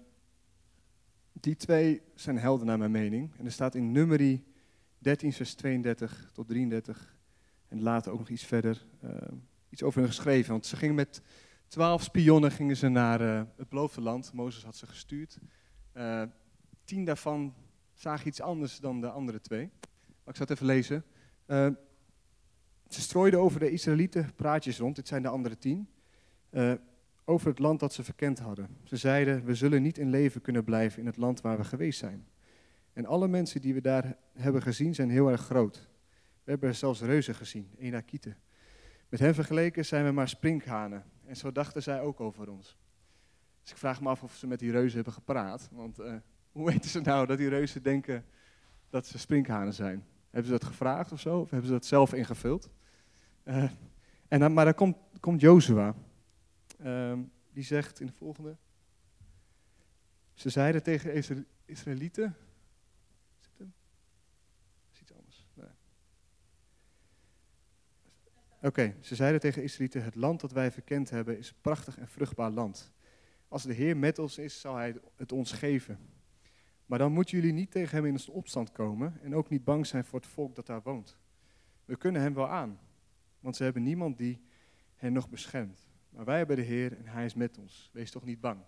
die 1.33 1.57
twee 1.57 2.03
zijn 2.15 2.39
helden 2.39 2.67
naar 2.67 2.79
mijn 2.79 2.91
mening. 2.91 3.31
En 3.39 3.45
er 3.45 3.53
staat 3.53 3.75
in 3.75 3.93
Numeri 3.93 4.45
13, 4.99 5.33
vers 5.33 5.55
32 5.55 6.31
tot 6.33 6.49
33. 6.49 7.17
En 7.69 7.83
later 7.83 8.13
ook 8.13 8.19
nog 8.19 8.29
iets 8.29 8.45
verder 8.45 8.87
ehm, 9.03 9.35
iets 9.71 9.83
over 9.83 10.01
hun 10.01 10.09
geschreven. 10.09 10.53
Want 10.53 10.67
ze 10.67 10.77
gingen 10.77 10.95
met 10.95 11.23
twaalf 11.69 12.03
spionnen 12.03 12.51
gingen 12.51 12.77
ze 12.77 12.89
naar 12.89 13.21
eh, 13.21 13.43
het 13.57 13.69
beloofde 13.69 14.01
land. 14.01 14.33
Mozes 14.33 14.65
had 14.65 14.77
ze 14.77 14.87
gestuurd. 14.87 15.39
Eh, 15.93 16.23
tien 16.85 17.05
daarvan 17.05 17.55
zagen 17.95 18.29
iets 18.29 18.41
anders 18.41 18.79
dan 18.81 19.01
de 19.01 19.11
andere 19.11 19.41
twee. 19.41 19.71
Maar 20.25 20.35
ik 20.35 20.37
zal 20.37 20.47
het 20.47 20.51
even 20.51 20.67
lezen. 20.67 21.05
Eh, 21.47 21.69
ze 22.89 23.01
strooiden 23.01 23.41
over 23.41 23.61
de 23.61 23.71
Israëlieten 23.71 24.35
praatjes 24.35 24.79
rond. 24.79 24.97
Dit 24.97 25.09
zijn 25.09 25.23
de 25.23 25.29
andere 25.29 25.59
tien. 25.59 25.89
over 27.25 27.49
het 27.49 27.59
land 27.59 27.81
dat 27.81 27.93
ze 27.93 28.05
verkend 28.05 28.39
hadden. 28.39 28.69
Ze 28.85 28.97
zeiden, 28.97 29.45
we 29.45 29.55
zullen 29.55 29.83
niet 29.83 29.99
in 29.99 30.11
leven 30.11 30.41
kunnen 30.41 30.65
blijven 30.65 31.01
in 31.01 31.07
het 31.07 31.17
land 31.17 31.41
waar 31.41 31.57
we 31.57 31.65
geweest 31.65 31.99
zijn. 31.99 32.29
En 32.93 33.07
alle 33.07 33.29
mensen 33.29 33.61
die 33.61 33.75
we 33.75 33.81
daar 33.81 34.17
hebben 34.33 34.63
gezien 34.63 34.95
zijn 34.95 35.11
heel 35.11 35.31
erg 35.31 35.41
groot. 35.41 35.89
We 36.45 36.51
hebben 36.51 36.75
zelfs 36.75 37.01
reuzen 37.01 37.35
gezien, 37.35 37.71
Enakieten. 37.79 38.37
Met 39.09 39.21
hen 39.21 39.35
vergeleken 39.35 39.85
zijn 39.85 40.05
we 40.05 40.11
maar 40.11 40.29
sprinkhanen. 40.29 41.05
En 41.25 41.37
zo 41.37 41.53
dachten 41.53 41.83
zij 41.83 42.01
ook 42.01 42.21
over 42.21 42.51
ons. 42.51 42.77
Dus 43.63 43.71
ik 43.71 43.77
vraag 43.77 44.01
me 44.01 44.09
af 44.09 44.23
of 44.23 44.35
ze 44.35 44.47
met 44.47 44.59
die 44.59 44.71
reuzen 44.71 44.95
hebben 44.95 45.13
gepraat. 45.13 45.69
Want 45.73 46.01
uh, 46.01 46.15
hoe 46.53 46.67
weten 46.67 46.91
ze 46.91 47.01
nou 47.01 47.27
dat 47.27 47.39
die 47.39 47.49
reuzen 47.49 47.83
denken 47.83 48.25
dat 48.91 49.07
ze 49.07 49.19
sprinkhanen 49.19 49.75
zijn? 49.75 50.07
Hebben 50.31 50.53
ze 50.53 50.59
dat 50.59 50.65
gevraagd 50.65 51.13
of 51.13 51.21
zo? 51.21 51.41
Of 51.41 51.51
hebben 51.51 51.69
ze 51.69 51.73
dat 51.73 51.87
zelf 51.87 52.13
ingevuld? 52.13 52.71
Uh, 53.45 53.71
en 54.29 54.53
maar 54.53 54.65
dan 54.65 54.75
komt, 54.75 54.97
komt 55.21 55.41
Jozua. 55.41 55.95
Uh, 56.81 57.19
die 57.53 57.65
zegt 57.65 58.01
in 58.01 58.07
de 58.07 58.13
volgende. 58.13 58.57
Ze 60.35 60.51
zeiden 60.51 60.83
tegen 60.83 61.15
Isra 61.15 61.43
Israëlieten. 61.65 62.37
Is 63.41 63.47
het 63.47 63.59
hem? 63.59 63.73
Is 64.93 65.01
iets 65.01 65.13
anders. 65.13 65.47
Nee. 65.55 65.69
Oké, 68.63 68.95
ze 69.01 69.15
zeiden 69.15 69.41
tegen 69.41 69.63
Israëlieten: 69.63 70.05
Het 70.05 70.15
land 70.15 70.41
dat 70.41 70.53
wij 70.53 70.71
verkend 70.71 71.11
hebben 71.11 71.39
is 71.39 71.53
prachtig 71.61 71.99
en 71.99 72.09
vruchtbaar 72.09 72.51
land. 72.51 72.93
Als 73.49 73.63
de 73.63 73.73
Heer 73.73 73.97
met 73.97 74.19
ons 74.19 74.39
is, 74.39 74.61
zal 74.61 74.77
Hij 74.77 74.95
het 75.17 75.33
ons 75.33 75.53
geven. 75.53 75.99
Maar 76.87 76.99
dan 76.99 77.13
moeten 77.13 77.39
jullie 77.39 77.53
niet 77.53 77.71
tegen 77.71 77.97
hem 77.97 78.07
in 78.07 78.29
opstand 78.31 78.73
komen 78.73 79.21
en 79.23 79.35
ook 79.35 79.49
niet 79.49 79.65
bang 79.65 79.87
zijn 79.87 80.05
voor 80.05 80.19
het 80.19 80.29
volk 80.29 80.55
dat 80.55 80.67
daar 80.67 80.83
woont. 80.83 81.19
We 81.85 81.97
kunnen 81.97 82.23
hem 82.23 82.35
wel 82.35 82.49
aan, 82.49 82.81
want 83.41 83.57
ze 83.57 83.63
hebben 83.63 83.83
niemand 83.83 84.19
die 84.19 84.41
hen 84.95 85.13
nog 85.13 85.29
beschermt. 85.29 85.89
Maar 86.11 86.25
wij 86.25 86.39
hebben 86.39 86.57
de 86.57 86.63
Heer 86.63 86.99
en 86.99 87.07
hij 87.07 87.25
is 87.25 87.35
met 87.35 87.59
ons. 87.59 87.91
Wees 87.93 88.11
toch 88.11 88.25
niet 88.25 88.41
bang. 88.41 88.61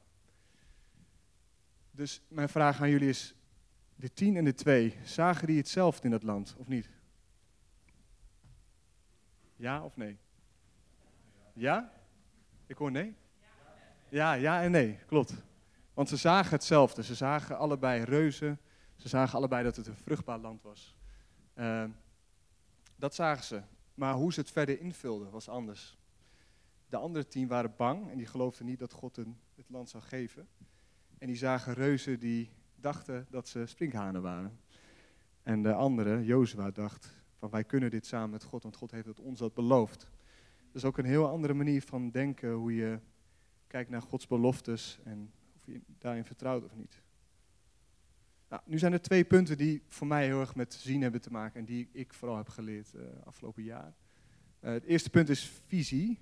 Dus 1.90 2.22
mijn 2.28 2.48
vraag 2.48 2.80
aan 2.80 2.90
jullie 2.90 3.08
is, 3.08 3.34
de 3.96 4.12
tien 4.12 4.36
en 4.36 4.44
de 4.44 4.54
twee, 4.54 4.94
zagen 5.04 5.46
die 5.46 5.56
hetzelfde 5.56 6.04
in 6.04 6.10
dat 6.10 6.22
land, 6.22 6.54
of 6.58 6.68
niet? 6.68 6.88
Ja 9.60 9.84
of 9.84 9.96
nee? 9.96 10.18
Ja? 11.52 11.92
Ik 12.66 12.76
hoor 12.76 12.90
nee. 12.90 13.14
Ja, 14.08 14.32
ja 14.32 14.62
en 14.62 14.70
nee, 14.70 14.98
klopt. 15.06 15.34
Want 15.94 16.08
ze 16.08 16.16
zagen 16.16 16.50
hetzelfde. 16.50 17.02
Ze 17.02 17.14
zagen 17.14 17.58
allebei 17.58 18.02
reuzen. 18.02 18.60
Ze 18.96 19.08
zagen 19.08 19.38
allebei 19.38 19.64
dat 19.64 19.76
het 19.76 19.86
een 19.86 19.96
vruchtbaar 19.96 20.38
land 20.38 20.62
was. 20.62 20.96
Uh, 21.54 21.84
dat 22.96 23.14
zagen 23.14 23.44
ze. 23.44 23.62
Maar 23.94 24.14
hoe 24.14 24.32
ze 24.32 24.40
het 24.40 24.50
verder 24.50 24.80
invulden 24.80 25.30
was 25.30 25.48
anders. 25.48 25.98
De 26.88 26.96
andere 26.96 27.26
tien 27.26 27.48
waren 27.48 27.74
bang 27.76 28.10
en 28.10 28.16
die 28.16 28.26
geloofden 28.26 28.66
niet 28.66 28.78
dat 28.78 28.92
God 28.92 29.16
hun 29.16 29.40
het 29.54 29.70
land 29.70 29.88
zou 29.88 30.02
geven. 30.02 30.48
En 31.18 31.26
die 31.26 31.36
zagen 31.36 31.74
reuzen 31.74 32.20
die 32.20 32.52
dachten 32.76 33.26
dat 33.30 33.48
ze 33.48 33.66
sprinkhanen 33.66 34.22
waren. 34.22 34.60
En 35.42 35.62
de 35.62 35.72
andere, 35.72 36.24
Jozua, 36.24 36.70
dacht 36.70 37.19
wij 37.48 37.64
kunnen 37.64 37.90
dit 37.90 38.06
samen 38.06 38.30
met 38.30 38.44
God, 38.44 38.62
want 38.62 38.76
God 38.76 38.90
heeft 38.90 39.06
het 39.06 39.20
ons 39.20 39.38
dat 39.38 39.54
beloofd. 39.54 40.00
Dat 40.66 40.82
is 40.82 40.84
ook 40.84 40.98
een 40.98 41.04
heel 41.04 41.28
andere 41.28 41.54
manier 41.54 41.82
van 41.82 42.10
denken, 42.10 42.52
hoe 42.52 42.74
je 42.74 42.98
kijkt 43.66 43.90
naar 43.90 44.02
Gods 44.02 44.26
beloftes 44.26 44.98
en 45.04 45.32
of 45.56 45.66
je 45.66 45.80
daarin 45.98 46.24
vertrouwt 46.24 46.64
of 46.64 46.76
niet. 46.76 47.02
Nou, 48.48 48.62
nu 48.64 48.78
zijn 48.78 48.92
er 48.92 49.02
twee 49.02 49.24
punten 49.24 49.56
die 49.56 49.82
voor 49.88 50.06
mij 50.06 50.24
heel 50.24 50.40
erg 50.40 50.54
met 50.54 50.74
zien 50.74 51.02
hebben 51.02 51.20
te 51.20 51.30
maken 51.30 51.60
en 51.60 51.66
die 51.66 51.88
ik 51.92 52.14
vooral 52.14 52.36
heb 52.36 52.48
geleerd 52.48 52.92
uh, 52.94 53.02
afgelopen 53.24 53.62
jaar. 53.62 53.94
Uh, 54.60 54.70
het 54.70 54.84
eerste 54.84 55.10
punt 55.10 55.28
is 55.28 55.52
visie. 55.66 56.18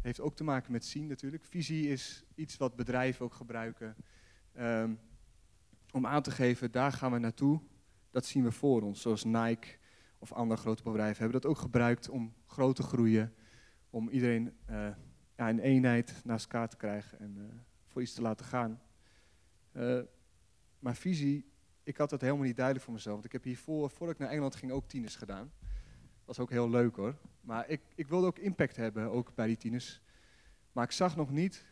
Heeft 0.00 0.20
ook 0.20 0.36
te 0.36 0.44
maken 0.44 0.72
met 0.72 0.84
zien 0.84 1.06
natuurlijk. 1.06 1.44
Visie 1.44 1.88
is 1.88 2.24
iets 2.34 2.56
wat 2.56 2.76
bedrijven 2.76 3.24
ook 3.24 3.34
gebruiken 3.34 3.96
um, 4.58 4.98
om 5.92 6.06
aan 6.06 6.22
te 6.22 6.30
geven, 6.30 6.72
daar 6.72 6.92
gaan 6.92 7.12
we 7.12 7.18
naartoe. 7.18 7.60
Dat 8.10 8.26
zien 8.26 8.44
we 8.44 8.52
voor 8.52 8.82
ons, 8.82 9.00
zoals 9.00 9.24
Nike 9.24 9.68
of 10.22 10.32
andere 10.32 10.60
grote 10.60 10.82
bedrijven 10.82 11.22
hebben 11.22 11.40
dat 11.40 11.50
ook 11.50 11.58
gebruikt 11.58 12.08
om 12.08 12.34
groot 12.46 12.76
te 12.76 12.82
groeien, 12.82 13.34
om 13.90 14.08
iedereen 14.08 14.56
ja, 15.36 15.48
in 15.48 15.58
eenheid 15.58 16.20
naast 16.24 16.44
elkaar 16.44 16.68
te 16.68 16.76
krijgen 16.76 17.18
en 17.18 17.34
uh, 17.36 17.44
voor 17.86 18.02
iets 18.02 18.14
te 18.14 18.22
laten 18.22 18.46
gaan. 18.46 18.80
Uh, 19.72 20.00
maar 20.78 20.96
visie, 20.96 21.52
ik 21.82 21.96
had 21.96 22.10
dat 22.10 22.20
helemaal 22.20 22.44
niet 22.44 22.56
duidelijk 22.56 22.84
voor 22.84 22.94
mezelf. 22.94 23.14
Want 23.14 23.26
ik 23.26 23.32
heb 23.32 23.44
hiervoor, 23.44 23.90
voordat 23.90 24.14
ik 24.14 24.20
naar 24.20 24.30
Engeland 24.30 24.56
ging, 24.56 24.72
ook 24.72 24.88
tieners 24.88 25.16
gedaan. 25.16 25.52
Dat 25.58 26.36
was 26.36 26.38
ook 26.38 26.50
heel 26.50 26.70
leuk 26.70 26.96
hoor. 26.96 27.16
Maar 27.40 27.68
ik, 27.68 27.80
ik 27.94 28.08
wilde 28.08 28.26
ook 28.26 28.38
impact 28.38 28.76
hebben, 28.76 29.10
ook 29.10 29.34
bij 29.34 29.46
die 29.46 29.56
tieners. 29.56 30.00
Maar 30.72 30.84
ik 30.84 30.92
zag 30.92 31.16
nog 31.16 31.30
niet 31.30 31.66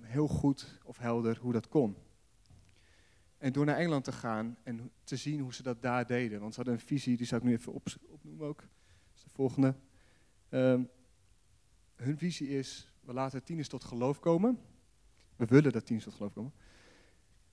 heel 0.00 0.28
goed 0.28 0.80
of 0.84 0.98
helder 0.98 1.38
hoe 1.38 1.52
dat 1.52 1.68
kon. 1.68 1.96
En 3.40 3.52
door 3.52 3.64
naar 3.64 3.76
Engeland 3.76 4.04
te 4.04 4.12
gaan 4.12 4.56
en 4.62 4.90
te 5.04 5.16
zien 5.16 5.40
hoe 5.40 5.54
ze 5.54 5.62
dat 5.62 5.82
daar 5.82 6.06
deden. 6.06 6.40
Want 6.40 6.54
ze 6.54 6.56
hadden 6.56 6.74
een 6.78 6.86
visie, 6.86 7.16
die 7.16 7.26
zou 7.26 7.40
ik 7.40 7.46
nu 7.46 7.54
even 7.54 7.72
op, 7.72 7.86
opnoemen 8.08 8.46
ook. 8.46 8.60
Dat 8.60 9.16
is 9.16 9.22
de 9.22 9.30
volgende. 9.30 9.74
Um, 10.50 10.88
hun 11.96 12.18
visie 12.18 12.48
is, 12.48 12.92
we 13.00 13.12
laten 13.12 13.44
tieners 13.44 13.68
tot 13.68 13.84
geloof 13.84 14.18
komen. 14.18 14.58
We 15.36 15.44
willen 15.44 15.72
dat 15.72 15.86
tieners 15.86 16.04
tot 16.04 16.14
geloof 16.14 16.32
komen. 16.32 16.52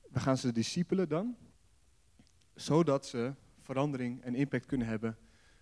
We 0.09 0.19
gaan 0.19 0.37
ze 0.37 0.51
discipelen 0.51 1.09
dan. 1.09 1.37
Zodat 2.55 3.05
ze 3.05 3.33
verandering 3.59 4.21
en 4.21 4.35
impact 4.35 4.65
kunnen 4.65 4.87
hebben 4.87 5.17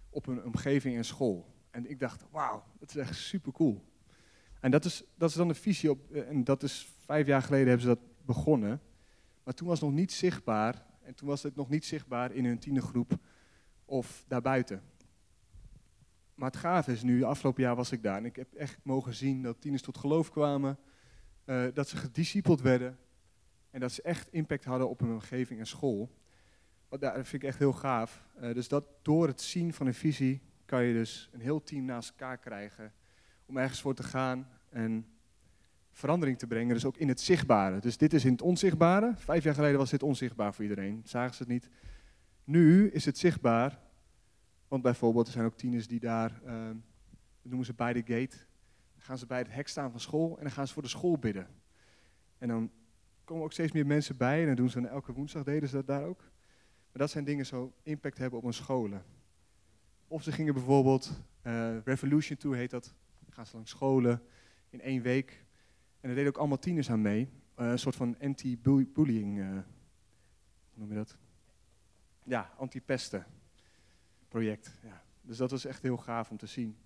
op 0.10 0.26
hun 0.26 0.44
omgeving 0.44 0.96
en 0.96 1.06
school. 1.06 1.54
En 1.72 1.90
ik 1.90 2.00
dacht, 2.00 2.26
wauw, 2.32 2.64
dat 2.80 2.90
is 2.90 2.96
echt 2.96 3.16
super 3.16 3.52
cool. 3.52 3.86
En 4.60 4.72
dat 4.72 4.86
is, 4.86 5.04
dat 5.16 5.30
is 5.30 5.36
dan 5.36 5.48
de 5.48 5.54
visie 5.54 5.90
op, 5.90 6.12
en 6.12 6.44
dat 6.44 6.64
is 6.64 6.88
vijf 7.06 7.28
jaar 7.28 7.42
geleden 7.42 7.68
hebben 7.68 7.88
ze 7.88 7.96
dat 7.96 8.26
begonnen. 8.26 8.82
Maar 9.46 9.54
toen 9.54 9.68
was 9.68 9.80
het 9.80 9.90
nog 9.90 9.98
niet 9.98 10.12
zichtbaar. 10.12 10.86
En 11.02 11.16
toen 11.16 11.28
was 11.28 11.44
het 11.44 11.56
nog 11.56 11.70
niet 11.70 11.86
zichtbaar 11.86 12.32
in 12.32 12.46
hun 12.46 12.60
tienergroep 12.60 13.18
of 13.86 14.26
daarbuiten. 14.28 14.82
Maar 16.36 16.50
het 16.50 16.60
gaaf 16.60 16.88
is 16.88 17.04
nu, 17.04 17.24
afgelopen 17.24 17.64
jaar 17.64 17.76
was 17.76 17.92
ik 17.92 18.04
daar 18.04 18.18
en 18.18 18.26
ik 18.26 18.36
heb 18.36 18.54
echt 18.54 18.78
mogen 18.84 19.14
zien 19.14 19.42
dat 19.42 19.62
tieners 19.62 19.82
tot 19.82 19.98
geloof 19.98 20.32
kwamen. 20.32 20.78
Uh, 21.46 21.66
dat 21.74 21.90
ze 21.90 21.98
gediscipeld 21.98 22.62
werden. 22.62 22.98
En 23.70 23.80
dat 23.80 23.92
ze 23.92 24.02
echt 24.02 24.32
impact 24.32 24.64
hadden 24.64 24.90
op 24.90 25.00
hun 25.00 25.12
omgeving 25.12 25.60
en 25.60 25.68
school. 25.68 26.10
Dat 26.90 27.14
vind 27.14 27.34
ik 27.34 27.44
echt 27.44 27.60
heel 27.60 27.74
gaaf. 27.74 28.28
Uh, 28.42 28.54
dus 28.54 28.68
dat 28.68 28.86
door 29.02 29.28
het 29.28 29.42
zien 29.42 29.74
van 29.74 29.88
een 29.88 29.94
visie 29.94 30.42
kan 30.66 30.84
je 30.84 30.94
dus 30.94 31.30
een 31.34 31.42
heel 31.42 31.64
team 31.64 31.86
naast 31.86 32.10
elkaar 32.10 32.38
krijgen. 32.38 32.94
Om 33.46 33.58
ergens 33.58 33.82
voor 33.82 33.96
te 33.96 34.04
gaan 34.04 34.48
en 34.70 35.15
verandering 35.96 36.38
te 36.38 36.48
brengen, 36.48 36.74
dus 36.74 36.86
ook 36.86 36.98
in 36.98 37.08
het 37.08 37.22
zichtbare. 37.22 37.80
Dus 37.80 37.98
dit 37.98 38.14
is 38.14 38.26
in 38.26 38.32
het 38.32 38.42
onzichtbare. 38.42 39.14
Vijf 39.16 39.44
jaar 39.44 39.54
geleden 39.54 39.78
was 39.78 39.90
dit 39.90 40.04
onzichtbaar 40.04 40.54
voor 40.54 40.64
iedereen, 40.64 41.02
zagen 41.06 41.36
ze 41.36 41.44
het 41.44 41.52
niet. 41.52 41.70
Nu 42.44 42.90
is 42.90 43.06
het 43.06 43.18
zichtbaar, 43.18 43.80
want 44.68 44.82
bijvoorbeeld 44.82 45.28
er 45.28 45.34
zijn 45.34 45.46
ook 45.46 45.58
tieners 45.58 45.88
die 45.88 46.00
daar, 46.00 46.42
uh, 46.46 46.70
noemen 47.42 47.66
ze 47.66 47.74
bij 47.74 47.94
de 47.94 48.00
gate, 48.00 48.38
dan 48.94 49.02
gaan 49.02 49.18
ze 49.18 49.26
bij 49.26 49.38
het 49.38 49.54
hek 49.54 49.68
staan 49.68 49.92
van 49.92 50.00
school 50.00 50.38
en 50.38 50.44
dan 50.44 50.52
gaan 50.52 50.68
ze 50.68 50.74
voor 50.74 50.82
de 50.82 50.90
school 50.90 51.18
bidden. 51.18 51.48
En 52.38 52.48
dan 52.48 52.72
komen 53.24 53.44
ook 53.44 53.54
steeds 53.54 53.72
meer 53.72 53.86
mensen 53.86 54.18
bij 54.18 54.40
en 54.40 54.46
dan 54.46 54.56
doen 54.56 54.70
ze 54.70 54.82
dan 54.82 54.90
elke 54.90 55.14
woensdag, 55.14 55.44
deden 55.44 55.70
ze 55.70 55.76
dat 55.76 55.88
daar 55.88 56.04
ook. 56.04 56.20
Maar 56.92 57.02
dat 57.02 57.10
zijn 57.10 57.24
dingen 57.24 57.46
zo 57.46 57.74
impact 57.84 58.18
hebben 58.18 58.38
op 58.40 58.44
hun 58.44 58.54
scholen. 58.54 59.04
Of 60.08 60.24
ze 60.24 60.32
gingen 60.32 60.54
bijvoorbeeld, 60.54 61.12
uh, 61.44 61.78
Revolution 61.84 62.38
Tour 62.38 62.58
heet 62.58 62.70
dat, 62.70 62.94
gaan 63.30 63.46
ze 63.46 63.56
langs 63.56 63.72
scholen 63.72 64.22
in 64.70 64.82
één 64.82 65.02
week 65.02 65.45
en 66.06 66.12
er 66.12 66.18
deden 66.18 66.34
ook 66.34 66.40
allemaal 66.40 66.60
tieners 66.60 66.90
aan 66.90 67.02
mee. 67.02 67.30
Uh, 67.60 67.70
een 67.70 67.80
soort 67.80 67.96
van 67.96 68.20
anti-bullying, 68.20 69.38
uh, 69.38 69.50
hoe 69.50 69.64
noem 70.74 70.90
je 70.90 70.96
dat? 70.96 71.18
Ja, 72.24 72.54
anti-pesten 72.58 73.26
project. 74.28 74.80
Ja. 74.84 75.04
Dus 75.22 75.38
dat 75.38 75.52
was 75.52 75.66
echt 75.66 75.82
heel 75.82 75.98
gaaf 75.98 76.30
om 76.30 76.38
te 76.38 76.46
zien. 76.46 76.78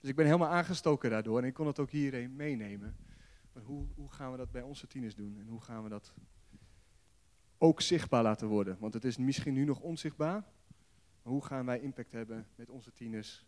Dus 0.00 0.10
ik 0.10 0.16
ben 0.16 0.24
helemaal 0.24 0.48
aangestoken 0.48 1.10
daardoor 1.10 1.38
en 1.38 1.44
ik 1.44 1.54
kon 1.54 1.66
het 1.66 1.78
ook 1.78 1.90
hierheen 1.90 2.36
meenemen. 2.36 2.96
Maar 3.52 3.62
hoe, 3.62 3.86
hoe 3.94 4.10
gaan 4.10 4.30
we 4.30 4.36
dat 4.36 4.50
bij 4.50 4.62
onze 4.62 4.86
tieners 4.86 5.14
doen 5.14 5.36
en 5.38 5.46
hoe 5.46 5.60
gaan 5.60 5.82
we 5.82 5.88
dat 5.88 6.14
ook 7.58 7.80
zichtbaar 7.80 8.22
laten 8.22 8.48
worden? 8.48 8.76
Want 8.78 8.94
het 8.94 9.04
is 9.04 9.16
misschien 9.16 9.54
nu 9.54 9.64
nog 9.64 9.80
onzichtbaar, 9.80 10.44
maar 11.22 11.32
hoe 11.32 11.44
gaan 11.44 11.66
wij 11.66 11.80
impact 11.80 12.12
hebben 12.12 12.46
met 12.54 12.70
onze 12.70 12.92
tieners 12.92 13.46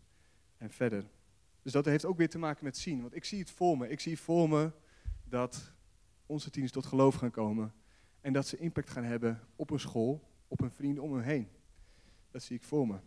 en 0.57 0.69
verder? 0.69 1.09
Dus 1.61 1.71
dat 1.71 1.85
heeft 1.85 2.05
ook 2.05 2.17
weer 2.17 2.29
te 2.29 2.37
maken 2.37 2.63
met 2.63 2.77
zien. 2.77 3.01
Want 3.01 3.15
ik 3.15 3.25
zie 3.25 3.39
het 3.39 3.51
voor 3.51 3.77
me. 3.77 3.89
Ik 3.89 3.99
zie 3.99 4.19
voor 4.19 4.49
me 4.49 4.71
dat 5.23 5.73
onze 6.25 6.49
tieners 6.49 6.73
tot 6.73 6.85
geloof 6.85 7.15
gaan 7.15 7.31
komen. 7.31 7.73
En 8.21 8.33
dat 8.33 8.47
ze 8.47 8.57
impact 8.57 8.89
gaan 8.89 9.03
hebben 9.03 9.39
op 9.55 9.69
een 9.69 9.79
school, 9.79 10.29
op 10.47 10.59
hun 10.59 10.71
vrienden 10.71 11.03
om 11.03 11.13
hen 11.13 11.23
heen. 11.23 11.47
Dat 12.31 12.43
zie 12.43 12.55
ik 12.55 12.63
voor 12.63 12.87
me. 12.87 12.99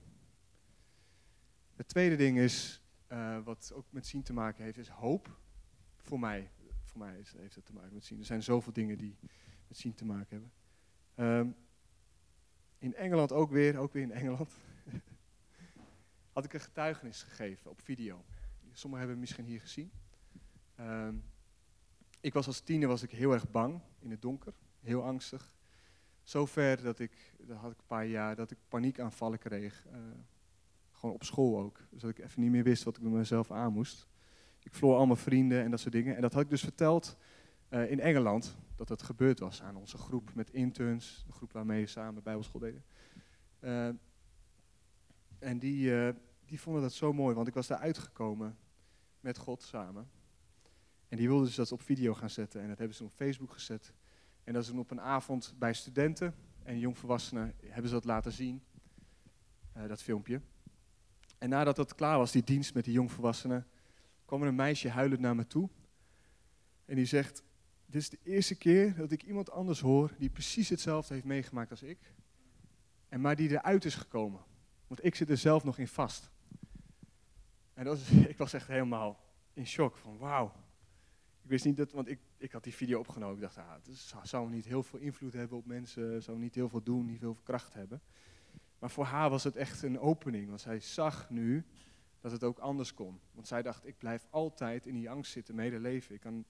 Het 1.74 1.88
tweede 1.88 2.16
ding 2.16 2.38
is, 2.38 2.82
uh, 3.12 3.38
wat 3.44 3.72
ook 3.74 3.86
met 3.90 4.06
zien 4.06 4.22
te 4.22 4.32
maken 4.32 4.64
heeft, 4.64 4.78
is 4.78 4.88
hoop. 4.88 5.38
Voor 5.96 6.20
mij, 6.20 6.50
voor 6.82 6.98
mij 6.98 7.18
is, 7.18 7.34
heeft 7.36 7.54
het 7.54 7.66
te 7.66 7.72
maken 7.72 7.94
met 7.94 8.04
zien. 8.04 8.18
Er 8.18 8.24
zijn 8.24 8.42
zoveel 8.42 8.72
dingen 8.72 8.98
die 8.98 9.16
met 9.68 9.78
zien 9.78 9.94
te 9.94 10.04
maken 10.04 10.26
hebben. 10.28 10.52
Um, 11.38 11.56
in 12.78 12.94
Engeland 12.94 13.32
ook 13.32 13.50
weer, 13.50 13.76
ook 13.78 13.92
weer 13.92 14.02
in 14.02 14.12
Engeland, 14.12 14.50
had 16.32 16.44
ik 16.44 16.52
een 16.52 16.60
getuigenis 16.60 17.22
gegeven 17.22 17.70
op 17.70 17.80
video. 17.80 18.24
Sommigen 18.76 19.06
hebben 19.06 19.08
het 19.08 19.37
misschien 19.37 19.52
hier 19.52 19.60
gezien. 19.60 19.90
Um, 20.80 21.24
ik 22.20 22.32
was 22.32 22.46
als 22.46 22.60
tiener 22.60 22.88
was 22.88 23.02
ik 23.02 23.10
heel 23.10 23.32
erg 23.32 23.50
bang 23.50 23.80
in 23.98 24.10
het 24.10 24.22
donker, 24.22 24.54
heel 24.80 25.04
angstig. 25.04 25.52
Zover 26.22 26.82
dat 26.82 26.98
ik, 26.98 27.34
dat 27.38 27.56
had 27.56 27.70
ik 27.70 27.78
een 27.78 27.87
paar 27.87 28.06
jaar, 28.06 28.37
dat 28.37 28.50
ik 28.50 28.58
paniekaanvallen 28.68 29.38
kreeg. 29.38 29.87
Uh, 29.87 29.98
gewoon 30.90 31.14
op 31.14 31.24
school 31.24 31.58
ook. 31.58 31.80
Dus 31.90 32.00
dat 32.00 32.10
ik 32.10 32.18
even 32.18 32.42
niet 32.42 32.50
meer 32.50 32.62
wist 32.62 32.82
wat 32.82 32.96
ik 32.96 33.02
met 33.02 33.12
mezelf 33.12 33.50
aan 33.50 33.72
moest. 33.72 34.06
Ik 34.62 34.74
verloor 34.74 34.96
allemaal 34.96 35.16
vrienden 35.16 35.62
en 35.62 35.70
dat 35.70 35.80
soort 35.80 35.94
dingen. 35.94 36.16
En 36.16 36.22
dat 36.22 36.32
had 36.32 36.42
ik 36.42 36.50
dus 36.50 36.62
verteld 36.62 37.16
uh, 37.70 37.90
in 37.90 38.00
Engeland, 38.00 38.56
dat 38.76 38.88
dat 38.88 39.02
gebeurd 39.02 39.38
was 39.38 39.62
aan 39.62 39.76
onze 39.76 39.98
groep 39.98 40.34
met 40.34 40.50
interns, 40.50 41.24
de 41.26 41.32
groep 41.32 41.52
waarmee 41.52 41.82
we 41.82 41.90
samen 41.90 42.22
bijbelschool 42.22 42.60
deden. 42.60 42.84
Uh, 43.60 43.88
en 45.38 45.58
die, 45.58 46.12
die 46.44 46.60
vonden 46.60 46.82
dat 46.82 46.92
zo 46.92 47.12
mooi, 47.12 47.34
want 47.34 47.48
ik 47.48 47.54
was 47.54 47.66
daar 47.66 47.78
uitgekomen 47.78 48.56
met 49.24 49.38
God 49.38 49.62
samen. 49.62 50.08
En 51.08 51.16
die 51.16 51.28
wilden 51.28 51.46
dus 51.46 51.54
dat 51.54 51.72
op 51.72 51.82
video 51.82 52.14
gaan 52.14 52.30
zetten. 52.30 52.60
En 52.60 52.68
dat 52.68 52.78
hebben 52.78 52.96
ze 52.96 53.04
op 53.04 53.12
Facebook 53.12 53.52
gezet. 53.52 53.92
En 54.44 54.52
dat 54.52 54.62
is 54.62 54.70
op 54.70 54.90
een 54.90 55.00
avond 55.00 55.54
bij 55.58 55.72
studenten 55.72 56.34
en 56.62 56.78
jongvolwassenen 56.78 57.54
hebben 57.66 57.88
ze 57.88 57.94
dat 57.94 58.04
laten 58.04 58.32
zien. 58.32 58.62
Uh, 59.76 59.88
dat 59.88 60.02
filmpje. 60.02 60.40
En 61.38 61.48
nadat 61.48 61.76
dat 61.76 61.94
klaar 61.94 62.18
was, 62.18 62.32
die 62.32 62.44
dienst 62.44 62.74
met 62.74 62.84
die 62.84 62.92
jongvolwassenen, 62.92 63.66
kwam 64.24 64.42
er 64.42 64.48
een 64.48 64.54
meisje 64.54 64.88
huilend 64.88 65.20
naar 65.20 65.37
me 65.37 65.46
toe. 65.46 65.68
En 66.84 66.96
die 66.96 67.04
zegt, 67.04 67.42
dit 67.87 68.02
is 68.02 68.08
de 68.08 68.18
eerste 68.22 68.54
keer 68.54 68.96
dat 68.96 69.10
ik 69.10 69.22
iemand 69.22 69.50
anders 69.50 69.80
hoor 69.80 70.14
die 70.18 70.30
precies 70.30 70.68
hetzelfde 70.68 71.14
heeft 71.14 71.26
meegemaakt 71.26 71.70
als 71.70 71.82
ik. 71.82 71.98
En 73.08 73.20
maar 73.20 73.37
die 73.37 73.50
eruit 73.50 73.84
is 73.84 73.94
gekomen. 73.94 74.40
Want 74.87 75.04
ik 75.04 75.14
zit 75.14 75.30
er 75.30 75.37
zelf 75.37 75.64
nog 75.64 75.78
in 75.78 75.88
vast. 75.88 76.32
En 77.74 77.84
dat 77.84 77.98
ik 78.28 78.38
was 78.38 78.52
echt 78.52 78.66
helemaal 78.68 79.20
in 79.52 79.66
shock 79.66 79.96
van 79.96 80.18
wauw. 80.18 80.52
Ik 81.42 81.50
wist 81.50 81.64
niet 81.64 81.76
dat, 81.76 81.92
want 81.92 82.08
ik, 82.08 82.20
ik 82.37 82.52
had 82.52 82.64
die 82.64 82.74
video 82.74 82.98
opgenomen. 82.98 83.34
Ik 83.34 83.40
dacht, 83.40 83.58
ah, 83.58 83.72
het 84.20 84.28
zou 84.28 84.50
niet 84.50 84.64
heel 84.64 84.82
veel 84.82 84.98
invloed 84.98 85.32
hebben 85.32 85.58
op 85.58 85.66
mensen, 85.66 86.22
zou 86.22 86.38
niet 86.38 86.54
heel 86.54 86.68
veel 86.68 86.82
doen, 86.82 87.06
niet 87.06 87.18
veel 87.18 87.38
kracht 87.42 87.74
hebben. 87.74 88.02
Maar 88.78 88.90
voor 88.90 89.04
haar 89.04 89.30
was 89.30 89.44
het 89.44 89.56
echt 89.56 89.82
een 89.82 89.98
opening, 89.98 90.48
want 90.48 90.60
zij 90.60 90.80
zag 90.80 91.30
nu 91.30 91.64
dat 92.20 92.32
het 92.32 92.44
ook 92.44 92.58
anders 92.58 92.94
kon. 92.94 93.20
Want 93.32 93.46
zij 93.46 93.62
dacht, 93.62 93.87
ik 93.87 93.98
blijf 93.98 94.26
altijd 94.30 94.87
in 94.87 94.94
die 94.94 95.10
angst 95.10 95.32
zitten, 95.32 95.54
mijn 95.54 95.70
hele 95.70 95.82
leven. 95.82 96.14
Ik 96.14 96.20
kan 96.20 96.44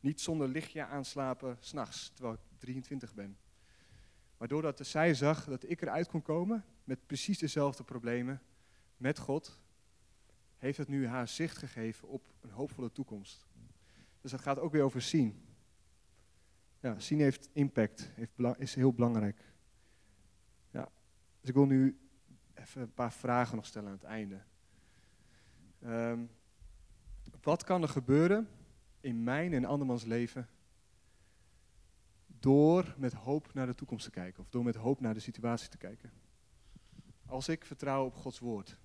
niet 0.00 0.20
zonder 0.20 0.48
lichtje 0.48 0.84
aanslapen 0.84 1.56
s'nachts, 1.60 2.10
terwijl 2.10 2.34
ik 2.34 2.40
23 2.58 3.14
ben. 3.14 3.36
Maar 4.36 4.48
doordat 4.48 4.86
zij 4.86 5.14
zag 5.14 5.44
dat 5.44 5.70
ik 5.70 5.82
eruit 5.82 6.08
kon 6.08 6.22
komen 6.22 6.64
met 6.84 7.06
precies 7.06 7.38
dezelfde 7.38 7.84
problemen 7.84 8.42
met 8.96 9.18
God, 9.18 9.60
heeft 10.58 10.78
het 10.78 10.88
nu 10.88 11.06
haar 11.06 11.28
zicht 11.28 11.58
gegeven 11.58 12.08
op 12.08 12.32
een 12.40 12.50
hoopvolle 12.50 12.92
toekomst. 12.92 13.46
Dus 14.20 14.30
dat 14.30 14.40
gaat 14.40 14.58
ook 14.58 14.72
weer 14.72 14.82
over 14.82 15.00
zien. 15.00 15.42
Ja, 16.80 16.98
zien 16.98 17.20
heeft 17.20 17.48
impact, 17.52 18.10
heeft, 18.14 18.32
is 18.58 18.74
heel 18.74 18.92
belangrijk. 18.92 19.52
Ja, 20.70 20.88
dus 21.40 21.48
ik 21.48 21.54
wil 21.54 21.66
nu 21.66 21.98
even 22.54 22.82
een 22.82 22.94
paar 22.94 23.12
vragen 23.12 23.56
nog 23.56 23.66
stellen 23.66 23.88
aan 23.88 23.94
het 23.94 24.04
einde. 24.04 24.42
Ehm, 25.80 26.24
wat 27.42 27.64
kan 27.64 27.82
er 27.82 27.88
gebeuren 27.88 28.48
in 29.00 29.22
mijn 29.22 29.52
en 29.52 29.64
andermans 29.64 30.04
leven 30.04 30.48
door 32.26 32.94
met 32.98 33.12
hoop 33.12 33.54
naar 33.54 33.66
de 33.66 33.74
toekomst 33.74 34.04
te 34.04 34.10
kijken 34.10 34.42
of 34.42 34.48
door 34.48 34.64
met 34.64 34.74
hoop 34.74 35.00
naar 35.00 35.14
de 35.14 35.20
situatie 35.20 35.68
te 35.68 35.78
kijken? 35.78 36.12
Als 37.26 37.48
ik 37.48 37.64
vertrouw 37.64 38.04
op 38.04 38.14
Gods 38.14 38.38
woord. 38.38 38.78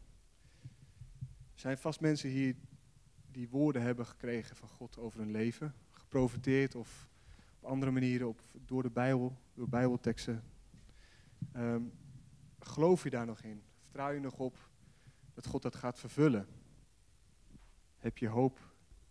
Er 1.54 1.60
zijn 1.60 1.78
vast 1.78 2.00
mensen 2.00 2.30
hier 2.30 2.56
die 3.32 3.50
woorden 3.50 3.82
hebben 3.82 4.06
gekregen 4.06 4.56
van 4.56 4.68
God 4.68 4.98
over 4.98 5.20
hun 5.20 5.32
leven, 5.32 5.74
geprofiteerd 5.92 6.76
of 6.76 7.10
op 7.60 7.70
andere 7.70 7.92
manieren 7.92 8.28
op, 8.28 8.42
door 8.52 8.84
de 8.84 8.90
Bijbel, 8.90 9.38
door 9.54 9.70
bijbelteksten. 9.70 10.44
Um, 11.56 11.94
geloof 12.60 13.04
je 13.04 13.10
daar 13.10 13.26
nog 13.26 13.42
in? 13.42 13.64
Vertrouw 13.82 14.12
je 14.12 14.20
nog 14.20 14.40
op 14.40 14.70
dat 15.34 15.46
God 15.46 15.62
dat 15.62 15.76
gaat 15.76 16.00
vervullen? 16.00 16.48
Heb 17.98 18.18
je 18.18 18.28
hoop 18.28 18.60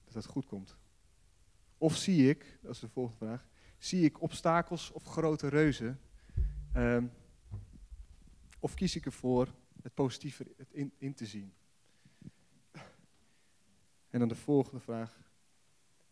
dat 0.05 0.15
het 0.15 0.27
goed 0.27 0.47
komt? 0.47 0.77
Of 1.79 1.97
zie 1.97 2.29
ik, 2.29 2.59
dat 2.63 2.75
is 2.75 2.81
de 2.81 2.89
volgende 2.89 3.19
vraag, 3.19 3.47
zie 3.79 4.05
ik 4.05 4.21
obstakels 4.21 4.91
of 4.91 5.05
grote 5.05 5.49
reuzen? 5.49 6.01
Um, 6.77 7.13
of 8.59 8.75
kies 8.75 8.97
ik 8.97 9.07
ervoor 9.07 9.55
het 9.83 9.95
positieve 9.95 10.47
in, 10.71 10.93
in 10.99 11.15
te 11.15 11.27
zien? 11.27 11.53
En 14.13 14.19
dan 14.19 14.29
de 14.29 14.35
volgende 14.35 14.81
vraag. 14.81 15.21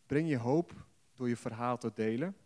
Breng 0.07 0.29
je 0.29 0.39
hoop 0.39 0.87
door 1.15 1.29
je 1.29 1.37
verhaal 1.37 1.79
te 1.79 1.91
delen, 1.95 2.37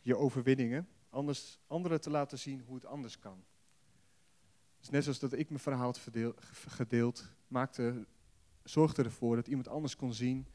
je 0.00 0.16
overwinningen, 0.16 0.88
anders, 1.08 1.58
anderen 1.66 2.00
te 2.00 2.10
laten 2.10 2.38
zien 2.38 2.62
hoe 2.66 2.74
het 2.74 2.84
anders 2.84 3.18
kan. 3.18 3.44
Dus 4.78 4.90
net 4.90 5.02
zoals 5.02 5.18
dat 5.18 5.32
ik 5.32 5.48
mijn 5.48 5.60
verhaal 5.60 5.84
had 5.84 6.08
gedeeld, 6.68 7.24
maakte, 7.48 8.06
zorgde 8.64 9.02
ervoor 9.02 9.36
dat 9.36 9.46
iemand 9.46 9.68
anders 9.68 9.96
kon 9.96 10.12
zien 10.12 10.46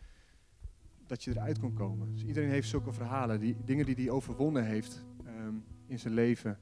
dat 1.06 1.24
je 1.24 1.32
eruit 1.32 1.60
kon 1.60 1.74
komen. 1.74 2.14
Dus 2.14 2.24
iedereen 2.24 2.50
heeft 2.50 2.70
zulke 2.70 2.92
verhalen, 2.92 3.40
die, 3.40 3.56
dingen 3.66 3.86
die 3.86 3.96
hij 3.96 4.10
overwonnen 4.10 4.66
heeft 4.66 5.04
ehm, 5.26 5.56
in 5.88 6.00
zijn 6.00 6.14
leven, 6.14 6.58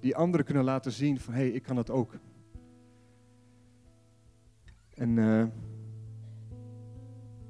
die 0.00 0.16
anderen 0.16 0.46
kunnen 0.46 0.64
laten 0.64 0.92
zien 0.92 1.20
van 1.20 1.34
hé, 1.34 1.40
hey, 1.40 1.50
ik 1.50 1.62
kan 1.62 1.76
dat 1.76 1.90
ook. 1.90 2.14
En 4.94 5.16
uh, 5.16 5.46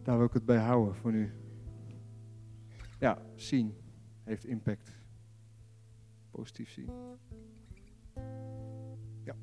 daar 0.04 0.16
wil 0.16 0.26
ik 0.26 0.32
het 0.32 0.44
bij 0.44 0.58
houden 0.58 0.94
voor 0.94 1.12
nu. 1.12 1.32
Ja, 2.98 3.18
zien 3.34 3.74
heeft 4.22 4.44
impact. 4.44 4.92
Positief 6.30 6.70
zien. 6.70 6.90
Ja. 9.24 9.34